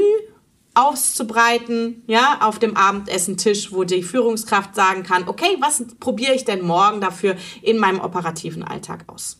auszubreiten, 0.73 2.03
ja, 2.07 2.37
auf 2.41 2.59
dem 2.59 2.77
Abendessentisch, 2.77 3.73
wo 3.73 3.83
die 3.83 4.03
Führungskraft 4.03 4.75
sagen 4.75 5.03
kann, 5.03 5.27
okay, 5.27 5.57
was 5.59 5.83
probiere 5.99 6.35
ich 6.35 6.45
denn 6.45 6.63
morgen 6.63 7.01
dafür 7.01 7.35
in 7.63 7.77
meinem 7.77 7.99
operativen 7.99 8.63
Alltag 8.63 9.05
aus? 9.07 9.39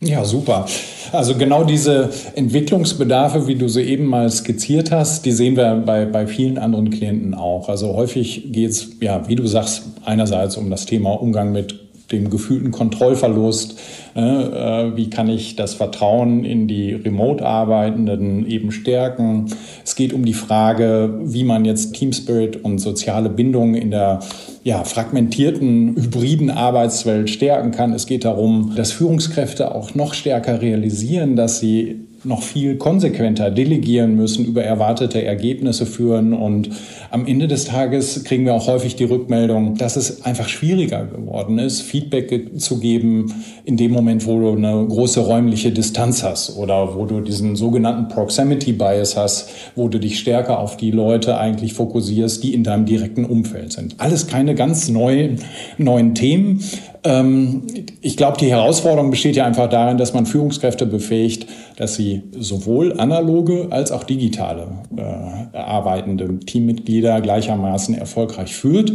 Ja, 0.00 0.24
super. 0.24 0.66
Also 1.10 1.34
genau 1.34 1.64
diese 1.64 2.10
Entwicklungsbedarfe, 2.36 3.48
wie 3.48 3.56
du 3.56 3.68
sie 3.68 3.82
eben 3.82 4.06
mal 4.06 4.30
skizziert 4.30 4.92
hast, 4.92 5.24
die 5.24 5.32
sehen 5.32 5.56
wir 5.56 5.74
bei, 5.74 6.04
bei 6.04 6.28
vielen 6.28 6.56
anderen 6.56 6.90
Klienten 6.90 7.34
auch. 7.34 7.68
Also 7.68 7.94
häufig 7.96 8.52
geht 8.52 8.70
es, 8.70 8.90
ja, 9.00 9.26
wie 9.26 9.34
du 9.34 9.46
sagst, 9.46 9.82
einerseits 10.04 10.56
um 10.56 10.70
das 10.70 10.86
Thema 10.86 11.20
Umgang 11.20 11.50
mit 11.50 11.87
dem 12.10 12.30
gefühlten 12.30 12.70
Kontrollverlust. 12.70 13.78
Ne, 14.14 14.92
äh, 14.92 14.96
wie 14.96 15.10
kann 15.10 15.28
ich 15.28 15.56
das 15.56 15.74
Vertrauen 15.74 16.44
in 16.44 16.66
die 16.66 16.94
Remote-Arbeitenden 16.94 18.46
eben 18.46 18.72
stärken? 18.72 19.46
Es 19.84 19.94
geht 19.94 20.12
um 20.12 20.24
die 20.24 20.34
Frage, 20.34 21.20
wie 21.22 21.44
man 21.44 21.64
jetzt 21.64 21.94
Team 21.94 22.12
Spirit 22.12 22.64
und 22.64 22.78
soziale 22.78 23.28
Bindung 23.28 23.74
in 23.74 23.90
der 23.90 24.20
ja, 24.64 24.84
fragmentierten, 24.84 25.96
hybriden 25.96 26.50
Arbeitswelt 26.50 27.30
stärken 27.30 27.70
kann. 27.70 27.92
Es 27.92 28.06
geht 28.06 28.24
darum, 28.24 28.72
dass 28.74 28.92
Führungskräfte 28.92 29.74
auch 29.74 29.94
noch 29.94 30.14
stärker 30.14 30.60
realisieren, 30.60 31.36
dass 31.36 31.60
sie 31.60 32.07
noch 32.28 32.42
viel 32.42 32.76
konsequenter 32.76 33.50
delegieren 33.50 34.14
müssen, 34.14 34.44
über 34.44 34.62
erwartete 34.62 35.24
Ergebnisse 35.24 35.86
führen. 35.86 36.32
Und 36.32 36.70
am 37.10 37.26
Ende 37.26 37.48
des 37.48 37.64
Tages 37.64 38.22
kriegen 38.24 38.44
wir 38.44 38.54
auch 38.54 38.66
häufig 38.66 38.96
die 38.96 39.04
Rückmeldung, 39.04 39.76
dass 39.76 39.96
es 39.96 40.24
einfach 40.24 40.48
schwieriger 40.48 41.06
geworden 41.06 41.58
ist, 41.58 41.80
Feedback 41.80 42.58
zu 42.60 42.78
geben 42.78 43.34
in 43.64 43.76
dem 43.76 43.92
Moment, 43.92 44.26
wo 44.26 44.38
du 44.38 44.52
eine 44.52 44.86
große 44.86 45.20
räumliche 45.20 45.72
Distanz 45.72 46.22
hast 46.22 46.56
oder 46.56 46.94
wo 46.94 47.06
du 47.06 47.20
diesen 47.20 47.56
sogenannten 47.56 48.08
Proximity 48.08 48.72
Bias 48.72 49.16
hast, 49.16 49.50
wo 49.74 49.88
du 49.88 49.98
dich 49.98 50.18
stärker 50.18 50.60
auf 50.60 50.76
die 50.76 50.90
Leute 50.90 51.38
eigentlich 51.38 51.72
fokussierst, 51.72 52.42
die 52.44 52.54
in 52.54 52.62
deinem 52.62 52.84
direkten 52.84 53.24
Umfeld 53.24 53.72
sind. 53.72 53.94
Alles 53.98 54.26
keine 54.26 54.54
ganz 54.54 54.88
neuen, 54.88 55.38
neuen 55.78 56.14
Themen. 56.14 56.62
Ähm, 57.04 57.62
ich 58.00 58.16
glaube, 58.16 58.38
die 58.38 58.50
Herausforderung 58.50 59.10
besteht 59.10 59.36
ja 59.36 59.46
einfach 59.46 59.68
darin, 59.68 59.98
dass 59.98 60.14
man 60.14 60.26
Führungskräfte 60.26 60.86
befähigt, 60.86 61.46
dass 61.78 61.94
sie 61.94 62.22
sowohl 62.36 62.98
analoge 62.98 63.68
als 63.70 63.92
auch 63.92 64.02
digitale 64.02 64.66
äh, 64.96 65.56
arbeitende 65.56 66.40
Teammitglieder 66.40 67.20
gleichermaßen 67.20 67.94
erfolgreich 67.94 68.52
führt 68.52 68.92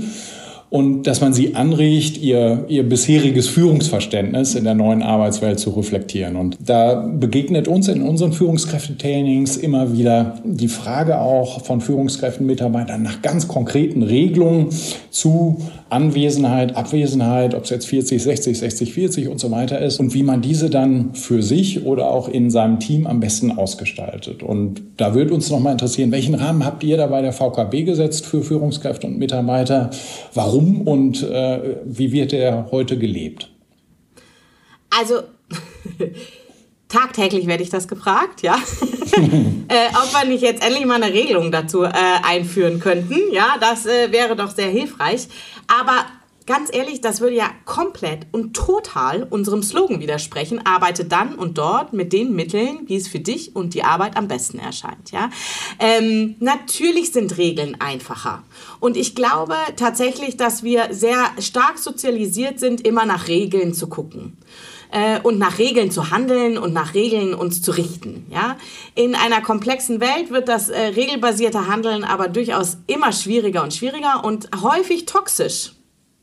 und 0.73 1.03
dass 1.03 1.21
man 1.21 1.33
sie 1.33 1.53
anregt, 1.53 2.17
ihr, 2.17 2.65
ihr 2.67 2.81
bisheriges 2.89 3.47
Führungsverständnis 3.47 4.55
in 4.55 4.63
der 4.63 4.73
neuen 4.73 5.03
Arbeitswelt 5.03 5.59
zu 5.59 5.69
reflektieren. 5.69 6.35
Und 6.35 6.57
da 6.65 6.95
begegnet 6.95 7.67
uns 7.67 7.89
in 7.89 8.01
unseren 8.01 8.33
Führungskräftetrainings 8.33 9.55
immer 9.55 9.93
wieder 9.95 10.41
die 10.43 10.67
Frage 10.67 11.19
auch 11.19 11.63
von 11.63 11.79
Führungskräften, 11.79 12.47
Mitarbeitern 12.47 13.03
nach 13.03 13.21
ganz 13.21 13.47
konkreten 13.47 14.01
Regelungen 14.01 14.69
zu 15.11 15.61
Anwesenheit, 15.93 16.75
Abwesenheit, 16.75 17.53
ob 17.53 17.63
es 17.65 17.69
jetzt 17.69 17.87
40, 17.87 18.21
60, 18.21 18.57
60, 18.57 18.93
40 18.93 19.27
und 19.27 19.39
so 19.39 19.51
weiter 19.51 19.79
ist 19.79 19.99
und 19.99 20.13
wie 20.13 20.23
man 20.23 20.41
diese 20.41 20.69
dann 20.69 21.13
für 21.13 21.43
sich 21.43 21.85
oder 21.85 22.09
auch 22.09 22.27
in 22.27 22.49
seinem 22.49 22.79
Team 22.79 23.05
am 23.05 23.19
besten 23.19 23.51
ausgestaltet. 23.51 24.41
Und 24.41 24.81
da 24.97 25.13
würde 25.13 25.33
uns 25.33 25.49
nochmal 25.51 25.73
interessieren, 25.73 26.11
welchen 26.11 26.33
Rahmen 26.33 26.65
habt 26.65 26.83
ihr 26.83 26.97
da 26.97 27.07
bei 27.07 27.21
der 27.21 27.31
VKB 27.31 27.85
gesetzt 27.85 28.25
für 28.25 28.41
Führungskräfte 28.41 29.05
und 29.05 29.19
Mitarbeiter? 29.19 29.91
Warum 30.33 30.81
und 30.81 31.21
äh, 31.23 31.77
wie 31.85 32.11
wird 32.11 32.31
der 32.31 32.71
heute 32.71 32.97
gelebt? 32.97 33.51
Also 34.89 35.21
tagtäglich 36.93 37.47
werde 37.47 37.63
ich 37.63 37.69
das 37.69 37.87
gefragt, 37.87 38.41
ja, 38.43 38.55
äh, 39.17 39.89
ob 39.93 40.13
wir 40.13 40.25
nicht 40.27 40.41
jetzt 40.41 40.63
endlich 40.63 40.85
mal 40.85 41.01
eine 41.01 41.13
Regelung 41.13 41.51
dazu 41.51 41.83
äh, 41.83 41.91
einführen 42.23 42.79
könnten. 42.79 43.19
Ja, 43.31 43.57
das 43.59 43.85
äh, 43.85 44.11
wäre 44.11 44.35
doch 44.35 44.51
sehr 44.51 44.69
hilfreich. 44.69 45.27
Aber 45.67 46.05
ganz 46.45 46.69
ehrlich, 46.71 47.01
das 47.01 47.19
würde 47.19 47.35
ja 47.35 47.49
komplett 47.65 48.27
und 48.31 48.55
total 48.55 49.23
unserem 49.23 49.63
Slogan 49.63 50.01
widersprechen. 50.01 50.63
Arbeite 50.65 51.05
dann 51.05 51.33
und 51.33 51.57
dort 51.57 51.93
mit 51.93 52.13
den 52.13 52.35
Mitteln, 52.35 52.81
wie 52.85 52.95
es 52.95 53.07
für 53.07 53.19
dich 53.19 53.55
und 53.55 53.73
die 53.73 53.83
Arbeit 53.83 54.15
am 54.15 54.27
besten 54.27 54.59
erscheint. 54.59 55.11
Ja, 55.11 55.31
ähm, 55.79 56.35
natürlich 56.39 57.11
sind 57.11 57.37
Regeln 57.39 57.81
einfacher. 57.81 58.43
Und 58.79 58.97
ich 58.97 59.15
glaube 59.15 59.55
tatsächlich, 59.77 60.37
dass 60.37 60.61
wir 60.61 60.89
sehr 60.91 61.25
stark 61.39 61.79
sozialisiert 61.79 62.59
sind, 62.59 62.85
immer 62.85 63.05
nach 63.05 63.27
Regeln 63.27 63.73
zu 63.73 63.87
gucken 63.87 64.37
äh, 64.93 65.19
und 65.21 65.39
nach 65.39 65.57
Regeln 65.57 65.89
zu 65.89 66.11
handeln 66.11 66.57
und 66.57 66.71
nach 66.71 66.93
Regeln 66.93 67.33
uns 67.33 67.61
zu 67.61 67.71
richten. 67.71 68.27
Ja? 68.29 68.57
In 68.93 69.15
einer 69.15 69.41
komplexen 69.41 69.99
Welt 69.99 70.29
wird 70.29 70.47
das 70.47 70.69
äh, 70.69 70.79
regelbasierte 70.79 71.67
Handeln 71.67 72.03
aber 72.03 72.27
durchaus 72.27 72.77
immer 72.85 73.11
schwieriger 73.11 73.63
und 73.63 73.73
schwieriger 73.73 74.23
und 74.23 74.49
häufig 74.61 75.05
toxisch. 75.05 75.73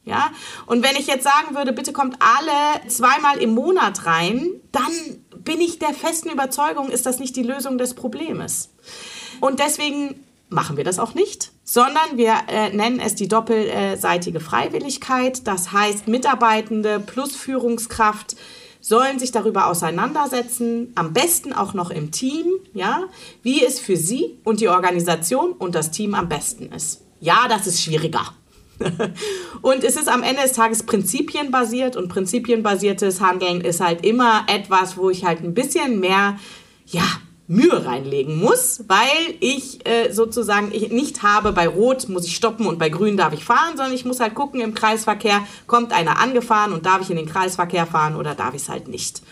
Ja? 0.05 0.31
Und 0.67 0.85
wenn 0.85 0.95
ich 0.97 1.09
jetzt 1.09 1.25
sagen 1.25 1.57
würde, 1.57 1.73
bitte 1.73 1.93
kommt 1.93 2.17
alle 2.21 2.89
zweimal 2.89 3.39
im 3.39 3.55
Monat 3.55 4.07
rein, 4.07 4.49
dann 4.71 4.93
bin 5.39 5.61
ich 5.61 5.81
der 5.81 5.93
festen 5.93 6.31
Überzeugung, 6.31 6.91
ist 6.91 7.07
das 7.07 7.19
nicht 7.19 7.35
die 7.35 7.43
Lösung 7.43 7.77
des 7.77 7.95
Problems. 7.95 8.71
Und 9.41 9.59
deswegen 9.59 10.15
machen 10.49 10.77
wir 10.77 10.85
das 10.85 10.99
auch 10.99 11.15
nicht, 11.15 11.53
sondern 11.65 12.17
wir 12.17 12.35
äh, 12.49 12.71
nennen 12.71 13.01
es 13.01 13.15
die 13.15 13.29
doppelseitige 13.29 14.41
Freiwilligkeit. 14.41 15.47
Das 15.47 15.73
heißt, 15.73 16.09
Mitarbeitende 16.09 17.01
plus 17.01 17.35
Führungskraft 17.35 18.37
sollen 18.81 19.19
sich 19.19 19.33
darüber 19.33 19.66
auseinandersetzen, 19.66 20.93
am 20.95 21.12
besten 21.12 21.53
auch 21.53 21.75
noch 21.75 21.90
im 21.90 22.11
Team, 22.11 22.47
ja, 22.73 23.05
wie 23.43 23.64
es 23.64 23.79
für 23.79 23.97
sie 23.97 24.38
und 24.45 24.61
die 24.61 24.69
Organisation 24.69 25.53
und 25.53 25.75
das 25.75 25.90
Team 25.90 26.14
am 26.14 26.29
besten 26.29 26.73
ist. 26.73 27.03
Ja, 27.21 27.47
das 27.49 27.66
ist 27.66 27.83
schwieriger. 27.83 28.35
und 29.62 29.85
es 29.85 29.97
ist 29.97 30.09
am 30.09 30.23
Ende 30.23 30.43
des 30.43 30.53
Tages 30.53 30.83
prinzipienbasiert 30.85 31.97
und 31.97 32.09
prinzipienbasiertes 32.09 33.21
Handeln 33.21 33.61
ist 33.61 33.81
halt 33.81 34.05
immer 34.07 34.47
etwas, 34.49 34.97
wo 34.97 35.11
ich 35.11 35.25
halt 35.25 35.43
ein 35.43 35.53
bisschen 35.53 36.01
mehr, 36.01 36.38
ja, 36.87 37.05
Mühe 37.51 37.85
reinlegen 37.85 38.39
muss, 38.39 38.85
weil 38.87 39.35
ich 39.41 39.85
äh, 39.85 40.13
sozusagen 40.13 40.71
ich 40.73 40.91
nicht 40.93 41.25
habe, 41.25 41.51
bei 41.51 41.67
Rot 41.67 42.09
muss 42.09 42.25
ich 42.25 42.37
stoppen 42.37 42.65
und 42.65 42.79
bei 42.79 42.91
Grün 42.91 43.17
darf 43.17 43.33
ich 43.33 43.45
fahren, 43.45 43.77
sondern 43.77 43.93
ich 43.93 44.05
muss 44.05 44.21
halt 44.21 44.37
gucken 44.37 44.61
im 44.61 44.73
Kreisverkehr, 44.73 45.43
kommt 45.67 45.93
einer 45.93 46.21
angefahren 46.21 46.73
und 46.73 46.87
darf 46.87 47.01
ich 47.01 47.11
in 47.11 47.17
den 47.17 47.27
Kreisverkehr 47.27 47.87
fahren 47.87 48.15
oder 48.15 48.37
darf 48.37 48.55
ich 48.55 48.63
es 48.63 48.69
halt 48.69 48.87
nicht. 48.87 49.23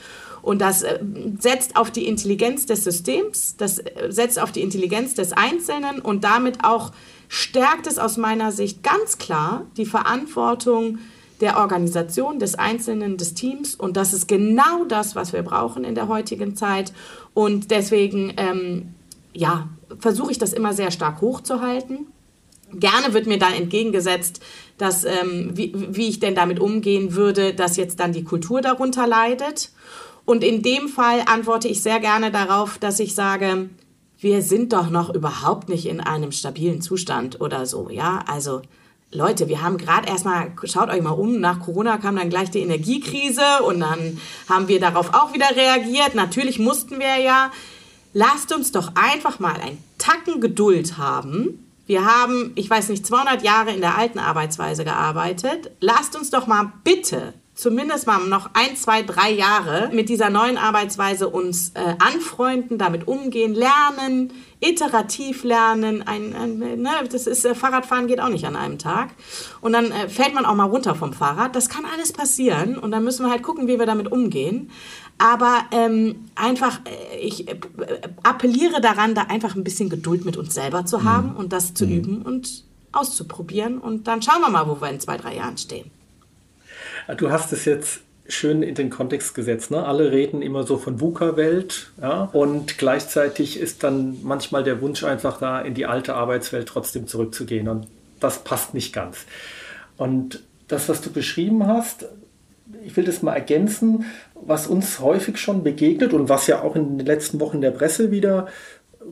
Und 0.42 0.60
das 0.60 0.82
äh, 0.82 0.98
setzt 1.38 1.76
auf 1.76 1.92
die 1.92 2.08
Intelligenz 2.08 2.66
des 2.66 2.82
Systems, 2.82 3.54
das 3.56 3.78
äh, 3.78 4.08
setzt 4.08 4.40
auf 4.40 4.50
die 4.50 4.62
Intelligenz 4.62 5.14
des 5.14 5.32
Einzelnen 5.32 6.00
und 6.00 6.24
damit 6.24 6.64
auch 6.64 6.90
stärkt 7.28 7.86
es 7.86 8.00
aus 8.00 8.16
meiner 8.16 8.50
Sicht 8.50 8.82
ganz 8.82 9.18
klar 9.18 9.66
die 9.76 9.86
Verantwortung 9.86 10.98
der 11.40 11.58
Organisation, 11.58 12.38
des 12.38 12.56
Einzelnen, 12.56 13.16
des 13.16 13.34
Teams. 13.34 13.74
Und 13.74 13.96
das 13.96 14.12
ist 14.12 14.28
genau 14.28 14.84
das, 14.84 15.14
was 15.14 15.32
wir 15.32 15.42
brauchen 15.42 15.84
in 15.84 15.94
der 15.94 16.08
heutigen 16.08 16.56
Zeit. 16.56 16.92
Und 17.34 17.70
deswegen, 17.70 18.32
ähm, 18.36 18.94
ja, 19.32 19.68
versuche 19.98 20.32
ich 20.32 20.38
das 20.38 20.52
immer 20.52 20.72
sehr 20.72 20.90
stark 20.90 21.20
hochzuhalten. 21.20 22.06
Gerne 22.72 23.14
wird 23.14 23.26
mir 23.26 23.38
dann 23.38 23.54
entgegengesetzt, 23.54 24.42
dass, 24.76 25.04
ähm, 25.04 25.52
wie, 25.54 25.72
wie 25.74 26.08
ich 26.08 26.20
denn 26.20 26.34
damit 26.34 26.60
umgehen 26.60 27.14
würde, 27.14 27.54
dass 27.54 27.76
jetzt 27.76 28.00
dann 28.00 28.12
die 28.12 28.24
Kultur 28.24 28.60
darunter 28.60 29.06
leidet. 29.06 29.70
Und 30.24 30.44
in 30.44 30.62
dem 30.62 30.88
Fall 30.88 31.22
antworte 31.24 31.68
ich 31.68 31.82
sehr 31.82 32.00
gerne 32.00 32.30
darauf, 32.30 32.76
dass 32.76 33.00
ich 33.00 33.14
sage, 33.14 33.70
wir 34.18 34.42
sind 34.42 34.72
doch 34.72 34.90
noch 34.90 35.14
überhaupt 35.14 35.68
nicht 35.68 35.86
in 35.86 36.00
einem 36.00 36.32
stabilen 36.32 36.82
Zustand 36.82 37.40
oder 37.40 37.64
so, 37.64 37.88
ja. 37.88 38.24
Also 38.26 38.62
Leute, 39.10 39.48
wir 39.48 39.62
haben 39.62 39.78
gerade 39.78 40.06
erstmal, 40.06 40.52
schaut 40.64 40.90
euch 40.90 41.00
mal 41.00 41.12
um, 41.12 41.40
nach 41.40 41.60
Corona 41.60 41.96
kam 41.96 42.16
dann 42.16 42.28
gleich 42.28 42.50
die 42.50 42.60
Energiekrise 42.60 43.62
und 43.66 43.80
dann 43.80 44.20
haben 44.50 44.68
wir 44.68 44.80
darauf 44.80 45.14
auch 45.14 45.32
wieder 45.32 45.48
reagiert. 45.56 46.14
Natürlich 46.14 46.58
mussten 46.58 46.98
wir 46.98 47.16
ja. 47.16 47.50
Lasst 48.12 48.54
uns 48.54 48.70
doch 48.70 48.92
einfach 48.96 49.38
mal 49.38 49.58
ein 49.62 49.78
Tacken 49.96 50.42
Geduld 50.42 50.98
haben. 50.98 51.66
Wir 51.86 52.04
haben, 52.04 52.52
ich 52.54 52.68
weiß 52.68 52.90
nicht, 52.90 53.06
200 53.06 53.42
Jahre 53.42 53.72
in 53.72 53.80
der 53.80 53.96
alten 53.96 54.18
Arbeitsweise 54.18 54.84
gearbeitet. 54.84 55.70
Lasst 55.80 56.14
uns 56.14 56.28
doch 56.28 56.46
mal 56.46 56.70
bitte 56.84 57.32
zumindest 57.58 58.06
mal 58.06 58.20
noch 58.20 58.50
ein, 58.52 58.76
zwei, 58.76 59.02
drei 59.02 59.32
Jahre 59.32 59.90
mit 59.92 60.08
dieser 60.08 60.30
neuen 60.30 60.58
Arbeitsweise 60.58 61.28
uns 61.28 61.70
äh, 61.70 61.96
anfreunden, 61.98 62.78
damit 62.78 63.08
umgehen, 63.08 63.52
lernen, 63.52 64.32
iterativ 64.60 65.42
lernen. 65.42 66.06
Ein, 66.06 66.36
ein 66.36 66.58
ne, 66.58 66.90
das 67.10 67.26
ist 67.26 67.44
äh, 67.44 67.56
Fahrradfahren 67.56 68.06
geht 68.06 68.20
auch 68.20 68.28
nicht 68.28 68.46
an 68.46 68.54
einem 68.54 68.78
Tag. 68.78 69.10
Und 69.60 69.72
dann 69.72 69.90
äh, 69.90 70.08
fällt 70.08 70.34
man 70.34 70.46
auch 70.46 70.54
mal 70.54 70.66
runter 70.66 70.94
vom 70.94 71.12
Fahrrad. 71.12 71.56
Das 71.56 71.68
kann 71.68 71.84
alles 71.84 72.12
passieren 72.12 72.78
und 72.78 72.92
dann 72.92 73.02
müssen 73.02 73.26
wir 73.26 73.30
halt 73.30 73.42
gucken, 73.42 73.66
wie 73.66 73.80
wir 73.80 73.86
damit 73.86 74.12
umgehen. 74.12 74.70
Aber 75.18 75.64
ähm, 75.72 76.28
einfach, 76.36 76.78
äh, 76.84 77.18
ich 77.18 77.48
äh, 77.48 77.58
appelliere 78.22 78.80
daran, 78.80 79.16
da 79.16 79.22
einfach 79.22 79.56
ein 79.56 79.64
bisschen 79.64 79.88
Geduld 79.88 80.24
mit 80.24 80.36
uns 80.36 80.54
selber 80.54 80.86
zu 80.86 81.02
haben 81.02 81.30
mhm. 81.30 81.36
und 81.36 81.52
das 81.52 81.74
zu 81.74 81.86
mhm. 81.86 81.92
üben 81.92 82.22
und 82.22 82.62
auszuprobieren. 82.92 83.78
Und 83.78 84.06
dann 84.06 84.22
schauen 84.22 84.42
wir 84.42 84.48
mal, 84.48 84.68
wo 84.68 84.80
wir 84.80 84.90
in 84.90 85.00
zwei, 85.00 85.16
drei 85.16 85.34
Jahren 85.34 85.58
stehen. 85.58 85.97
Du 87.16 87.30
hast 87.30 87.52
es 87.52 87.64
jetzt 87.64 88.00
schön 88.28 88.62
in 88.62 88.74
den 88.74 88.90
Kontext 88.90 89.34
gesetzt. 89.34 89.70
Ne? 89.70 89.84
Alle 89.84 90.12
reden 90.12 90.42
immer 90.42 90.64
so 90.64 90.76
von 90.76 91.00
VUCA-Welt 91.00 91.90
ja? 92.00 92.24
und 92.32 92.76
gleichzeitig 92.76 93.58
ist 93.58 93.82
dann 93.82 94.18
manchmal 94.22 94.62
der 94.62 94.82
Wunsch 94.82 95.02
einfach 95.02 95.38
da 95.38 95.60
in 95.60 95.72
die 95.72 95.86
alte 95.86 96.14
Arbeitswelt 96.14 96.68
trotzdem 96.68 97.06
zurückzugehen 97.06 97.68
und 97.68 97.86
das 98.20 98.44
passt 98.44 98.74
nicht 98.74 98.92
ganz. 98.92 99.24
Und 99.96 100.42
das, 100.68 100.90
was 100.90 101.00
du 101.00 101.10
beschrieben 101.10 101.66
hast, 101.66 102.06
ich 102.84 102.94
will 102.96 103.04
das 103.04 103.22
mal 103.22 103.32
ergänzen, 103.32 104.04
was 104.34 104.66
uns 104.66 105.00
häufig 105.00 105.38
schon 105.38 105.64
begegnet 105.64 106.12
und 106.12 106.28
was 106.28 106.46
ja 106.46 106.60
auch 106.60 106.76
in 106.76 106.98
den 106.98 107.06
letzten 107.06 107.40
Wochen 107.40 107.62
der 107.62 107.70
Presse 107.70 108.10
wieder 108.10 108.48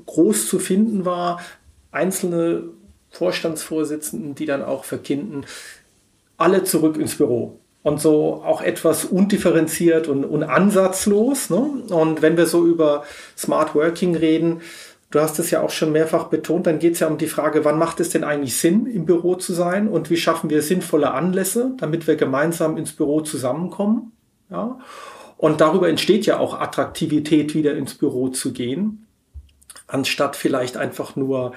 groß 0.05 0.47
zu 0.49 0.59
finden 0.59 1.07
war, 1.07 1.41
einzelne 1.91 2.65
Vorstandsvorsitzenden, 3.09 4.35
die 4.35 4.45
dann 4.45 4.63
auch 4.63 4.85
verkinden, 4.85 5.47
alle 6.37 6.65
zurück 6.65 6.99
ins 6.99 7.17
Büro 7.17 7.59
und 7.87 8.01
so 8.01 8.43
auch 8.45 8.63
etwas 8.63 9.05
undifferenziert 9.05 10.09
und, 10.09 10.25
und 10.25 10.43
ansatzlos. 10.43 11.51
Ne? 11.51 11.85
Und 11.89 12.21
wenn 12.21 12.37
wir 12.37 12.47
so 12.47 12.67
über 12.67 13.05
Smart 13.39 13.77
Working 13.77 14.17
reden, 14.17 14.63
du 15.13 15.21
hast 15.21 15.39
es 15.39 15.53
ja 15.53 15.63
auch 15.63 15.71
schon 15.71 15.93
mehrfach 15.93 16.25
betont, 16.25 16.67
dann 16.67 16.81
geht 16.81 16.95
es 16.95 16.99
ja 16.99 17.07
um 17.07 17.17
die 17.17 17.29
Frage, 17.29 17.65
wann 17.65 17.79
macht 17.79 18.01
es 18.01 18.11
denn 18.11 18.25
eigentlich 18.25 18.57
Sinn, 18.57 18.87
im 18.87 19.07
Büro 19.07 19.37
zu 19.37 19.53
sein 19.53 19.87
und 19.87 20.11
wie 20.11 20.17
schaffen 20.17 20.51
wir 20.51 20.63
sinnvolle 20.63 21.13
Anlässe, 21.13 21.75
damit 21.79 22.09
wir 22.09 22.17
gemeinsam 22.17 22.77
ins 22.77 22.91
Büro 22.91 23.21
zusammenkommen. 23.21 24.11
Ja? 24.51 24.81
Und 25.37 25.61
darüber 25.61 25.89
entsteht 25.89 26.27
ja 26.27 26.41
auch 26.41 26.59
Attraktivität, 26.59 27.55
wieder 27.55 27.77
ins 27.77 27.95
Büro 27.95 28.31
zu 28.31 28.53
gehen, 28.53 29.07
anstatt 29.87 30.35
vielleicht 30.35 30.77
einfach 30.77 31.15
nur 31.15 31.53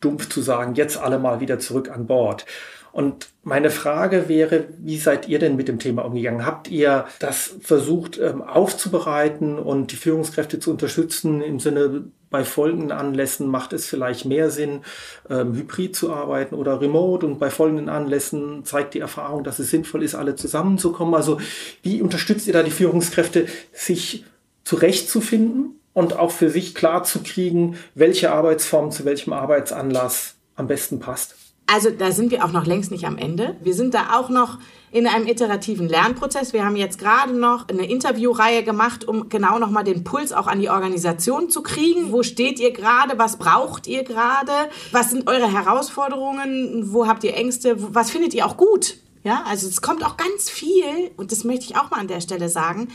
dumpf 0.00 0.30
zu 0.30 0.40
sagen, 0.40 0.76
jetzt 0.76 0.96
alle 0.96 1.18
mal 1.18 1.40
wieder 1.40 1.58
zurück 1.58 1.90
an 1.90 2.06
Bord. 2.06 2.46
Und 2.94 3.30
meine 3.42 3.70
Frage 3.70 4.28
wäre, 4.28 4.66
wie 4.78 4.98
seid 4.98 5.26
ihr 5.26 5.40
denn 5.40 5.56
mit 5.56 5.66
dem 5.66 5.80
Thema 5.80 6.04
umgegangen? 6.04 6.46
Habt 6.46 6.68
ihr 6.68 7.06
das 7.18 7.56
versucht 7.60 8.20
ähm, 8.20 8.40
aufzubereiten 8.40 9.58
und 9.58 9.90
die 9.90 9.96
Führungskräfte 9.96 10.60
zu 10.60 10.70
unterstützen 10.70 11.42
im 11.42 11.58
Sinne, 11.58 12.04
bei 12.30 12.44
folgenden 12.44 12.92
Anlässen 12.92 13.48
macht 13.48 13.72
es 13.72 13.86
vielleicht 13.86 14.26
mehr 14.26 14.48
Sinn, 14.48 14.82
ähm, 15.28 15.54
hybrid 15.54 15.96
zu 15.96 16.12
arbeiten 16.12 16.54
oder 16.54 16.80
remote 16.80 17.26
und 17.26 17.40
bei 17.40 17.50
folgenden 17.50 17.88
Anlässen 17.88 18.64
zeigt 18.64 18.94
die 18.94 19.00
Erfahrung, 19.00 19.42
dass 19.42 19.58
es 19.58 19.70
sinnvoll 19.70 20.04
ist, 20.04 20.14
alle 20.14 20.36
zusammenzukommen. 20.36 21.16
Also 21.16 21.40
wie 21.82 22.00
unterstützt 22.00 22.46
ihr 22.46 22.52
da 22.52 22.62
die 22.62 22.70
Führungskräfte, 22.70 23.46
sich 23.72 24.24
zurechtzufinden 24.62 25.80
und 25.94 26.16
auch 26.16 26.30
für 26.30 26.48
sich 26.48 26.76
klar 26.76 27.02
zu 27.02 27.24
kriegen, 27.24 27.76
welche 27.96 28.30
Arbeitsform 28.30 28.92
zu 28.92 29.04
welchem 29.04 29.32
Arbeitsanlass 29.32 30.36
am 30.54 30.68
besten 30.68 31.00
passt? 31.00 31.43
Also 31.66 31.90
da 31.90 32.12
sind 32.12 32.30
wir 32.30 32.44
auch 32.44 32.52
noch 32.52 32.66
längst 32.66 32.90
nicht 32.90 33.06
am 33.06 33.16
Ende. 33.16 33.56
Wir 33.62 33.74
sind 33.74 33.94
da 33.94 34.18
auch 34.18 34.28
noch 34.28 34.58
in 34.90 35.06
einem 35.06 35.26
iterativen 35.26 35.88
Lernprozess. 35.88 36.52
Wir 36.52 36.64
haben 36.64 36.76
jetzt 36.76 36.98
gerade 36.98 37.32
noch 37.32 37.68
eine 37.68 37.88
Interviewreihe 37.88 38.62
gemacht, 38.62 39.08
um 39.08 39.28
genau 39.28 39.58
nochmal 39.58 39.82
den 39.82 40.04
Puls 40.04 40.32
auch 40.32 40.46
an 40.46 40.60
die 40.60 40.68
Organisation 40.68 41.48
zu 41.48 41.62
kriegen. 41.62 42.12
Wo 42.12 42.22
steht 42.22 42.60
ihr 42.60 42.72
gerade? 42.72 43.18
Was 43.18 43.38
braucht 43.38 43.86
ihr 43.86 44.04
gerade? 44.04 44.52
Was 44.92 45.10
sind 45.10 45.26
eure 45.26 45.50
Herausforderungen? 45.50 46.92
Wo 46.92 47.06
habt 47.06 47.24
ihr 47.24 47.34
Ängste? 47.34 47.76
Was 47.94 48.10
findet 48.10 48.34
ihr 48.34 48.46
auch 48.46 48.56
gut? 48.56 48.98
Ja, 49.24 49.42
also 49.46 49.66
es 49.66 49.80
kommt 49.80 50.04
auch 50.04 50.18
ganz 50.18 50.50
viel, 50.50 51.10
und 51.16 51.32
das 51.32 51.44
möchte 51.44 51.64
ich 51.64 51.76
auch 51.76 51.90
mal 51.90 51.98
an 51.98 52.08
der 52.08 52.20
Stelle 52.20 52.50
sagen, 52.50 52.88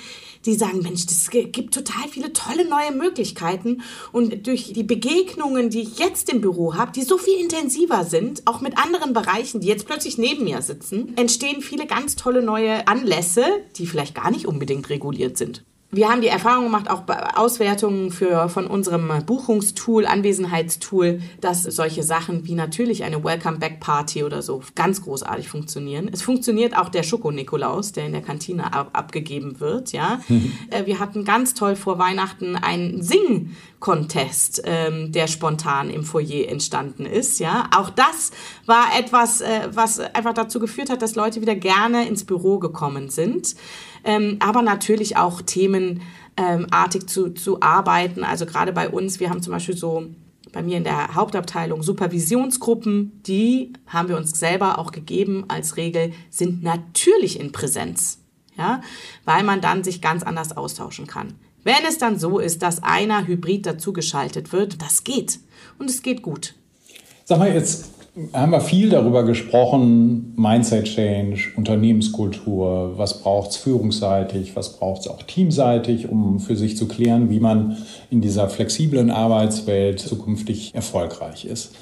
die 0.46 0.54
sagen, 0.54 0.84
Mensch, 0.84 1.08
das 1.08 1.32
gibt 1.32 1.74
total 1.74 2.08
viele 2.08 2.34
tolle 2.34 2.70
neue 2.70 2.92
Möglichkeiten. 2.92 3.82
Und 4.12 4.46
durch 4.46 4.72
die 4.74 4.84
Begegnungen, 4.84 5.72
die 5.72 5.82
ich 5.82 5.98
jetzt 5.98 6.32
im 6.32 6.40
Büro 6.40 6.76
habe, 6.76 6.92
die 6.92 7.02
so 7.02 7.18
viel 7.18 7.40
intensiver 7.40 8.06
sind, 8.06 8.46
auch 8.46 8.62
mit 8.62 8.78
anderen 8.78 9.14
Bereichen, 9.14 9.60
die 9.60 9.68
jetzt 9.68 9.88
plötzlich 9.88 10.20
neben 10.20 10.44
mir 10.44 10.62
sitzen, 10.62 11.18
entstehen 11.18 11.64
viele 11.64 11.88
ganz 11.88 12.16
tolle 12.16 12.44
neue 12.44 12.88
Anlässe, 12.88 13.44
die 13.78 13.88
vielleicht 13.88 14.14
gar 14.14 14.30
nicht 14.30 14.46
unbedingt 14.46 14.88
reguliert 14.92 15.36
sind. 15.36 15.64
Wir 15.92 16.08
haben 16.08 16.22
die 16.22 16.28
Erfahrung 16.28 16.66
gemacht, 16.66 16.88
auch 16.88 17.02
bei 17.02 17.36
Auswertungen 17.36 18.12
für, 18.12 18.48
von 18.48 18.68
unserem 18.68 19.12
Buchungstool, 19.26 20.06
Anwesenheitstool, 20.06 21.20
dass 21.42 21.64
solche 21.64 22.04
Sachen 22.04 22.46
wie 22.46 22.54
natürlich 22.54 23.04
eine 23.04 23.24
Welcome 23.24 23.58
Back 23.58 23.80
Party 23.80 24.24
oder 24.24 24.44
so 24.44 24.62
ganz 24.76 25.02
großartig 25.02 25.50
funktionieren. 25.50 26.08
Es 26.14 26.22
funktioniert 26.22 26.78
auch 26.78 26.90
der 26.90 27.02
Schoko-Nikolaus, 27.02 27.92
der 27.92 28.06
in 28.06 28.12
der 28.12 28.22
Kantine 28.22 28.72
ab, 28.72 28.92
abgegeben 28.94 29.60
wird, 29.60 29.92
ja. 29.92 30.22
Äh, 30.72 30.86
wir 30.86 31.00
hatten 31.00 31.26
ganz 31.26 31.54
toll 31.54 31.76
vor 31.76 32.00
Weihnachten 32.00 32.56
einen 32.56 33.02
Sing-Contest, 33.02 34.62
ähm, 34.66 35.12
der 35.12 35.28
spontan 35.28 35.90
im 35.90 36.04
Foyer 36.04 36.48
entstanden 36.48 37.06
ist, 37.06 37.40
ja. 37.40 37.68
Auch 37.76 37.90
das 37.90 38.32
war 38.66 38.86
etwas, 38.98 39.42
äh, 39.42 39.70
was 39.72 40.00
einfach 40.00 40.34
dazu 40.34 40.60
geführt 40.60 40.90
hat, 40.90 41.02
dass 41.02 41.16
Leute 41.16 41.42
wieder 41.42 41.56
gerne 41.56 42.08
ins 42.08 42.24
Büro 42.26 42.60
gekommen 42.60 43.10
sind 43.10 43.56
ähm, 44.04 44.38
aber 44.40 44.62
natürlich 44.62 45.18
auch 45.18 45.42
themenartig 45.42 47.02
ähm, 47.02 47.08
zu, 47.08 47.30
zu 47.30 47.62
arbeiten. 47.62 48.24
Also 48.24 48.46
gerade 48.46 48.72
bei 48.72 48.90
uns, 48.90 49.20
wir 49.20 49.30
haben 49.30 49.42
zum 49.42 49.54
Beispiel 49.54 49.78
so 49.78 50.08
bei 50.52 50.64
mir 50.64 50.78
in 50.78 50.84
der 50.84 51.16
Hauptabteilung 51.16 51.84
Supervisionsgruppen, 51.84 53.22
die 53.24 53.74
haben 53.88 54.10
wir 54.10 54.18
uns 54.18 54.32
selber 54.32 54.80
auch 54.80 54.92
gegeben 54.92 55.46
als 55.48 55.78
Regel, 55.78 56.14
sind 56.30 56.64
natürlich 56.64 57.40
in 57.40 57.52
Präsenz, 57.52 58.20
ja, 58.58 58.82
weil 59.26 59.44
man 59.44 59.62
dann 59.62 59.84
sich 59.84 60.02
ganz 60.02 60.24
anders 60.24 60.56
austauschen 60.58 61.08
kann. 61.08 61.36
Wenn 61.64 61.86
es 61.88 61.98
dann 61.98 62.18
so 62.18 62.40
ist, 62.40 62.62
dass 62.62 62.84
einer 62.84 63.28
Hybrid 63.28 63.66
dazugeschaltet 63.66 64.54
wird, 64.54 64.82
das 64.82 65.04
geht 65.04 65.40
und 65.78 65.90
es 65.90 66.02
geht 66.02 66.22
gut. 66.22 66.56
Sag 67.26 67.38
mal 67.38 67.54
jetzt, 67.54 67.92
haben 68.34 68.52
wir 68.52 68.62
viel 68.62 68.90
darüber 68.90 69.24
gesprochen, 69.24 70.34
Mindset 70.38 70.86
Change, 70.86 71.52
Unternehmenskultur, 71.56 72.98
was 72.98 73.22
braucht 73.22 73.52
es 73.52 73.58
führungsseitig, 73.58 74.56
was 74.56 74.78
braucht 74.78 75.02
es 75.02 75.08
auch 75.08 75.24
teamseitig, 75.24 76.10
um 76.10 76.40
für 76.40 76.56
sich 76.56 76.78
zu 76.78 76.88
klären, 76.88 77.30
wie 77.30 77.40
man 77.40 77.78
in 78.10 78.22
dieser 78.22 78.50
flexiblen 78.50 79.12
Arbeitswelt 79.12 80.00
zukünftig 80.00 80.74
erfolgreich 80.74 81.46
ist. 81.46 81.76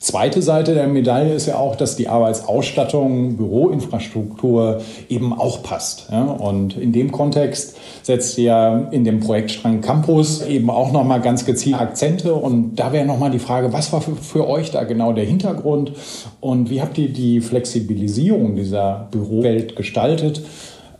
Zweite 0.00 0.40
Seite 0.40 0.72
der 0.72 0.88
Medaille 0.88 1.34
ist 1.34 1.44
ja 1.44 1.56
auch, 1.56 1.76
dass 1.76 1.94
die 1.94 2.08
Arbeitsausstattung, 2.08 3.36
Büroinfrastruktur 3.36 4.80
eben 5.10 5.34
auch 5.34 5.62
passt. 5.62 6.08
Und 6.10 6.74
in 6.78 6.92
dem 6.92 7.12
Kontext 7.12 7.76
setzt 8.02 8.38
ihr 8.38 8.88
in 8.92 9.04
dem 9.04 9.20
Projektstrang 9.20 9.82
Campus 9.82 10.40
eben 10.40 10.70
auch 10.70 10.90
nochmal 10.90 11.20
ganz 11.20 11.44
gezielt 11.44 11.78
Akzente. 11.78 12.32
Und 12.32 12.76
da 12.76 12.94
wäre 12.94 13.04
nochmal 13.04 13.30
die 13.30 13.38
Frage, 13.38 13.74
was 13.74 13.92
war 13.92 14.00
für, 14.00 14.16
für, 14.16 14.48
euch 14.48 14.70
da 14.70 14.84
genau 14.84 15.12
der 15.12 15.26
Hintergrund 15.26 15.92
und 16.40 16.70
wie 16.70 16.80
habt 16.80 16.96
ihr 16.96 17.12
die 17.12 17.42
Flexibilisierung 17.42 18.56
dieser 18.56 19.08
Bürowelt 19.10 19.76
gestaltet 19.76 20.40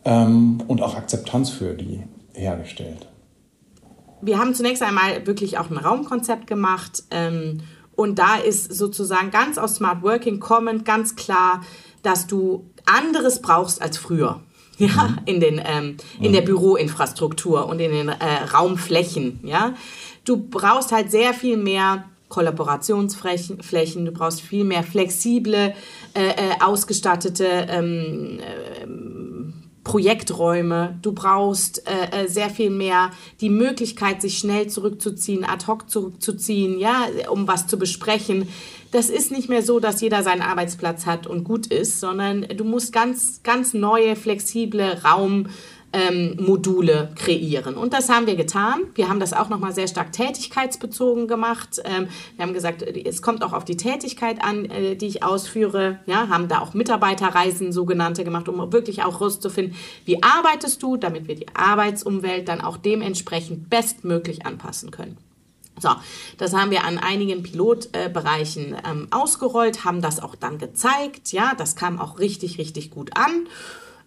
ähm, 0.04 0.62
und 0.68 0.82
auch 0.82 0.94
Akzeptanz 0.94 1.48
für 1.48 1.72
die 1.72 2.02
hergestellt? 2.34 3.06
Wir 4.20 4.38
haben 4.38 4.54
zunächst 4.54 4.82
einmal 4.82 5.26
wirklich 5.26 5.56
auch 5.56 5.70
ein 5.70 5.78
Raumkonzept 5.78 6.46
gemacht. 6.46 7.04
Ähm, 7.10 7.62
und 8.00 8.18
da 8.18 8.36
ist 8.36 8.74
sozusagen 8.74 9.30
ganz 9.30 9.58
aus 9.58 9.74
Smart 9.74 10.02
Working 10.02 10.40
kommend 10.40 10.86
ganz 10.86 11.16
klar, 11.16 11.60
dass 12.02 12.26
du 12.26 12.64
anderes 12.86 13.42
brauchst 13.42 13.82
als 13.82 13.98
früher. 13.98 14.40
Ja, 14.78 15.08
mhm. 15.08 15.18
in, 15.26 15.40
den, 15.40 15.60
ähm, 15.62 15.96
in 16.18 16.32
der. 16.32 16.40
Büroinfrastruktur 16.40 17.66
und 17.66 17.78
in 17.80 17.92
den 17.92 18.08
äh, 18.08 18.44
Raumflächen. 18.54 19.40
Ja, 19.42 19.74
du 20.24 20.38
brauchst 20.38 20.92
halt 20.92 21.10
sehr 21.10 21.34
viel 21.34 21.58
mehr 21.58 22.06
Kollaborationsflächen, 22.30 24.06
du 24.06 24.12
brauchst 24.12 24.40
viel 24.40 24.64
mehr 24.64 24.82
flexible, 24.82 25.74
äh, 26.14 26.28
äh, 26.28 26.34
ausgestattete 26.60 27.44
ähm, 27.68 28.38
äh, 28.40 28.86
Projekträume, 29.90 30.96
du 31.02 31.10
brauchst 31.10 31.84
äh, 31.88 32.22
äh, 32.22 32.28
sehr 32.28 32.48
viel 32.48 32.70
mehr 32.70 33.10
die 33.40 33.50
Möglichkeit, 33.50 34.22
sich 34.22 34.38
schnell 34.38 34.68
zurückzuziehen, 34.68 35.44
ad 35.44 35.66
hoc 35.66 35.90
zurückzuziehen, 35.90 36.78
ja, 36.78 37.08
um 37.28 37.48
was 37.48 37.66
zu 37.66 37.76
besprechen. 37.76 38.48
Das 38.92 39.10
ist 39.10 39.32
nicht 39.32 39.48
mehr 39.48 39.64
so, 39.64 39.80
dass 39.80 40.00
jeder 40.00 40.22
seinen 40.22 40.42
Arbeitsplatz 40.42 41.06
hat 41.06 41.26
und 41.26 41.42
gut 41.42 41.66
ist, 41.66 41.98
sondern 41.98 42.46
du 42.56 42.62
musst 42.62 42.92
ganz, 42.92 43.42
ganz 43.42 43.74
neue, 43.74 44.14
flexible 44.14 45.00
Raum 45.04 45.48
ähm, 45.92 46.36
Module 46.38 47.10
kreieren. 47.16 47.74
Und 47.74 47.92
das 47.92 48.08
haben 48.08 48.26
wir 48.26 48.36
getan. 48.36 48.82
Wir 48.94 49.08
haben 49.08 49.20
das 49.20 49.32
auch 49.32 49.48
nochmal 49.48 49.72
sehr 49.72 49.88
stark 49.88 50.12
tätigkeitsbezogen 50.12 51.26
gemacht. 51.26 51.80
Ähm, 51.84 52.08
wir 52.36 52.44
haben 52.44 52.54
gesagt, 52.54 52.82
es 52.82 53.22
kommt 53.22 53.42
auch 53.42 53.52
auf 53.52 53.64
die 53.64 53.76
Tätigkeit 53.76 54.42
an, 54.42 54.66
äh, 54.66 54.96
die 54.96 55.06
ich 55.06 55.22
ausführe. 55.22 55.98
Ja, 56.06 56.28
haben 56.28 56.48
da 56.48 56.60
auch 56.60 56.74
Mitarbeiterreisen 56.74 57.72
sogenannte 57.72 58.24
gemacht, 58.24 58.48
um 58.48 58.72
wirklich 58.72 59.02
auch 59.02 59.20
rauszufinden, 59.20 59.74
wie 60.04 60.22
arbeitest 60.22 60.82
du, 60.82 60.96
damit 60.96 61.26
wir 61.26 61.34
die 61.34 61.46
Arbeitsumwelt 61.54 62.48
dann 62.48 62.60
auch 62.60 62.76
dementsprechend 62.76 63.68
bestmöglich 63.68 64.46
anpassen 64.46 64.90
können. 64.90 65.16
So, 65.80 65.90
das 66.36 66.52
haben 66.52 66.70
wir 66.70 66.84
an 66.84 66.98
einigen 66.98 67.42
Pilotbereichen 67.42 68.76
ähm, 68.86 69.08
ausgerollt, 69.10 69.84
haben 69.84 70.02
das 70.02 70.20
auch 70.20 70.34
dann 70.34 70.58
gezeigt. 70.58 71.32
Ja, 71.32 71.54
das 71.56 71.74
kam 71.74 71.98
auch 71.98 72.18
richtig, 72.18 72.58
richtig 72.58 72.90
gut 72.90 73.16
an. 73.16 73.46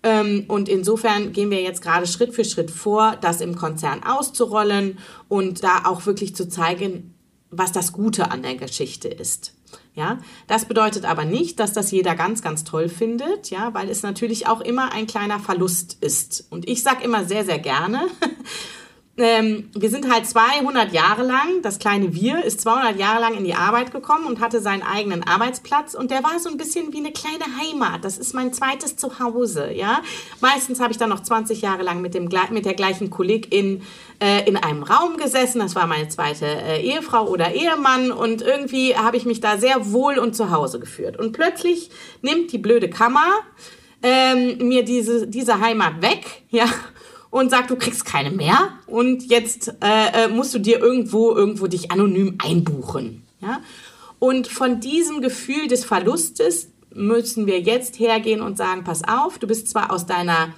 Ähm, 0.04 0.46
und 0.48 0.70
insofern 0.70 1.32
gehen 1.32 1.50
wir 1.50 1.62
jetzt 1.62 1.82
gerade 1.82 2.06
Schritt 2.06 2.34
für 2.34 2.44
Schritt 2.44 2.70
vor, 2.70 3.18
das 3.22 3.42
im 3.42 3.56
Konzern 3.56 4.04
auszurollen 4.04 5.00
und 5.30 5.64
da 5.64 5.84
auch 5.86 6.06
wirklich 6.06 6.36
zu 6.36 6.48
zeigen, 6.48 7.16
was 7.50 7.72
das 7.72 7.94
Gute 7.94 8.30
an 8.32 8.44
der 8.44 8.56
Geschichte 8.56 9.08
ist. 9.08 9.54
Ja, 9.96 10.20
das 10.48 10.66
bedeutet 10.66 11.06
aber 11.06 11.24
nicht, 11.24 11.60
dass 11.60 11.72
das 11.72 11.92
jeder 11.92 12.16
ganz, 12.16 12.42
ganz 12.42 12.64
toll 12.64 12.90
findet, 12.90 13.52
ja, 13.52 13.74
weil 13.76 13.90
es 13.90 14.02
natürlich 14.02 14.48
auch 14.48 14.60
immer 14.60 14.92
ein 14.92 15.06
kleiner 15.06 15.40
Verlust 15.40 15.98
ist. 16.02 16.48
Und 16.50 16.68
ich 16.68 16.82
sage 16.82 17.04
immer 17.04 17.26
sehr, 17.26 17.46
sehr 17.46 17.60
gerne, 17.60 18.08
ähm, 19.16 19.70
wir 19.78 19.92
sind 19.92 20.12
halt 20.12 20.26
200 20.26 20.92
Jahre 20.92 21.22
lang, 21.22 21.62
das 21.62 21.78
kleine 21.78 22.16
Wir 22.16 22.44
ist 22.44 22.62
200 22.62 22.98
Jahre 22.98 23.22
lang 23.22 23.36
in 23.36 23.44
die 23.44 23.54
Arbeit 23.54 23.92
gekommen 23.92 24.26
und 24.26 24.40
hatte 24.40 24.60
seinen 24.60 24.82
eigenen 24.82 25.22
Arbeitsplatz 25.22 25.94
und 25.94 26.10
der 26.10 26.24
war 26.24 26.40
so 26.40 26.50
ein 26.50 26.58
bisschen 26.58 26.92
wie 26.94 26.98
eine 26.98 27.12
kleine 27.12 27.46
Heimat. 27.62 28.04
Das 28.04 28.18
ist 28.18 28.34
mein 28.34 28.54
zweites 28.54 28.96
Zuhause, 28.96 29.72
ja. 29.72 30.02
Meistens 30.42 30.80
habe 30.80 30.92
ich 30.92 30.98
dann 30.98 31.10
noch 31.10 31.22
20 31.22 31.62
Jahre 31.62 31.84
lang 31.84 32.02
mit, 32.02 32.16
dem, 32.16 32.28
mit 32.50 32.66
der 32.66 32.74
gleichen 32.74 33.12
Kollegin 33.12 33.84
äh, 34.20 34.48
in 34.48 34.58
einem 34.58 34.82
Raum 34.82 35.18
gesessen. 35.18 35.60
Das 35.60 35.76
war 35.76 35.86
meine 35.86 36.08
zweite 36.08 36.48
äh, 36.48 36.82
Ehefrau 36.82 37.28
oder 37.28 37.54
Ehemann 37.54 38.12
und 38.12 38.42
irgendwie 38.42 38.96
habe 38.96 39.18
ich 39.18 39.26
mich 39.26 39.40
da 39.40 39.60
sehr 39.60 39.92
wohl 39.92 40.18
und 40.18 40.36
zu 40.36 40.50
Hause 40.50 40.80
geführt. 40.80 41.20
Und 41.20 41.34
plötzlich 41.34 41.92
nimmt 42.24 42.52
die 42.52 42.58
blöde 42.58 42.90
Kammer 42.90 43.28
ähm, 44.02 44.58
mir 44.68 44.84
diese, 44.84 45.28
diese 45.28 45.60
Heimat 45.60 46.02
weg, 46.02 46.44
ja, 46.50 46.66
und 47.34 47.50
sagt, 47.50 47.72
du 47.72 47.76
kriegst 47.76 48.06
keine 48.06 48.30
mehr 48.30 48.74
und 48.86 49.24
jetzt 49.24 49.70
äh, 49.82 50.26
äh, 50.26 50.28
musst 50.28 50.54
du 50.54 50.60
dir 50.60 50.80
irgendwo 50.80 51.32
irgendwo 51.32 51.66
dich 51.66 51.92
anonym 51.92 52.38
einbuchen. 52.38 53.24
Ja? 53.42 53.60
Und 54.20 54.48
von 54.48 54.80
diesem 54.80 55.20
Gefühl 55.20 55.68
des 55.68 55.84
Verlustes 55.84 56.70
müssen 56.94 57.48
wir 57.48 57.60
jetzt 57.60 57.98
hergehen 57.98 58.40
und 58.40 58.56
sagen, 58.56 58.84
pass 58.84 59.02
auf, 59.04 59.40
du 59.40 59.48
bist 59.48 59.68
zwar 59.68 59.92
aus 59.92 60.06
deiner 60.06 60.54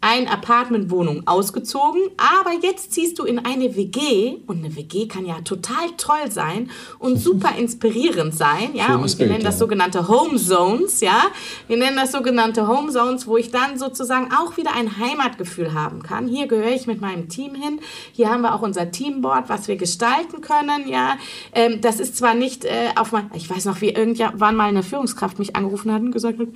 ein 0.00 0.28
Apartmentwohnung 0.28 1.26
ausgezogen, 1.26 2.00
aber 2.16 2.52
jetzt 2.62 2.92
ziehst 2.92 3.18
du 3.18 3.24
in 3.24 3.44
eine 3.44 3.74
WG 3.74 4.36
und 4.46 4.64
eine 4.64 4.76
WG 4.76 5.08
kann 5.08 5.26
ja 5.26 5.40
total 5.40 5.90
toll 5.96 6.30
sein 6.30 6.70
und 7.00 7.16
super 7.20 7.58
inspirierend 7.58 8.32
sein, 8.32 8.70
ja, 8.74 8.86
Schönes 8.86 9.14
und 9.14 9.18
wir 9.18 9.26
Bild, 9.26 9.30
nennen 9.30 9.44
das 9.44 9.56
ja. 9.56 9.58
sogenannte 9.58 10.06
Home 10.06 10.38
Zones, 10.38 11.00
ja. 11.00 11.24
Wir 11.66 11.76
nennen 11.78 11.96
das 11.96 12.12
sogenannte 12.12 12.68
Home 12.68 12.92
Zones, 12.92 13.26
wo 13.26 13.36
ich 13.36 13.50
dann 13.50 13.76
sozusagen 13.76 14.30
auch 14.32 14.56
wieder 14.56 14.72
ein 14.72 14.98
Heimatgefühl 14.98 15.74
haben 15.74 16.04
kann. 16.04 16.28
Hier 16.28 16.46
gehöre 16.46 16.70
ich 16.70 16.86
mit 16.86 17.00
meinem 17.00 17.28
Team 17.28 17.56
hin. 17.56 17.80
Hier 18.12 18.30
haben 18.30 18.42
wir 18.42 18.54
auch 18.54 18.62
unser 18.62 18.92
Teamboard, 18.92 19.48
was 19.48 19.66
wir 19.66 19.76
gestalten 19.76 20.40
können, 20.42 20.88
ja. 20.88 21.16
Ähm, 21.52 21.80
das 21.80 21.98
ist 21.98 22.16
zwar 22.16 22.34
nicht 22.34 22.64
äh, 22.64 22.90
auf 22.94 23.10
mein, 23.10 23.32
ich 23.34 23.50
weiß 23.50 23.64
noch, 23.64 23.80
wie 23.80 23.90
irgendwann 23.90 24.54
mal 24.54 24.68
eine 24.68 24.84
Führungskraft 24.84 25.40
mich 25.40 25.56
angerufen 25.56 25.92
hat 25.92 26.02
und 26.02 26.12
gesagt 26.12 26.38
hat, 26.38 26.48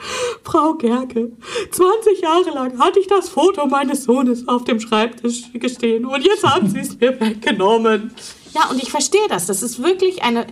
Frau 0.45 0.75
Gerke, 0.75 1.33
20 1.73 2.21
Jahre 2.21 2.51
lang 2.51 2.79
hatte 2.79 3.01
ich 3.01 3.09
das 3.09 3.32
Foto 3.33 3.67
meines 3.67 4.05
Sohnes 4.05 4.47
auf 4.47 4.65
dem 4.65 4.79
Schreibtisch 4.79 5.53
gestehen 5.55 6.05
und 6.05 6.25
jetzt 6.25 6.45
haben 6.45 6.69
sie 6.69 6.81
es 6.81 6.99
mir 7.01 7.19
weggenommen. 7.19 8.13
Ja, 8.55 8.69
und 8.71 8.83
ich 8.83 8.91
verstehe 8.91 9.27
das. 9.29 9.47
Das 9.47 9.63
ist 9.63 9.83
wirklich 9.83 10.23
eine, 10.23 10.47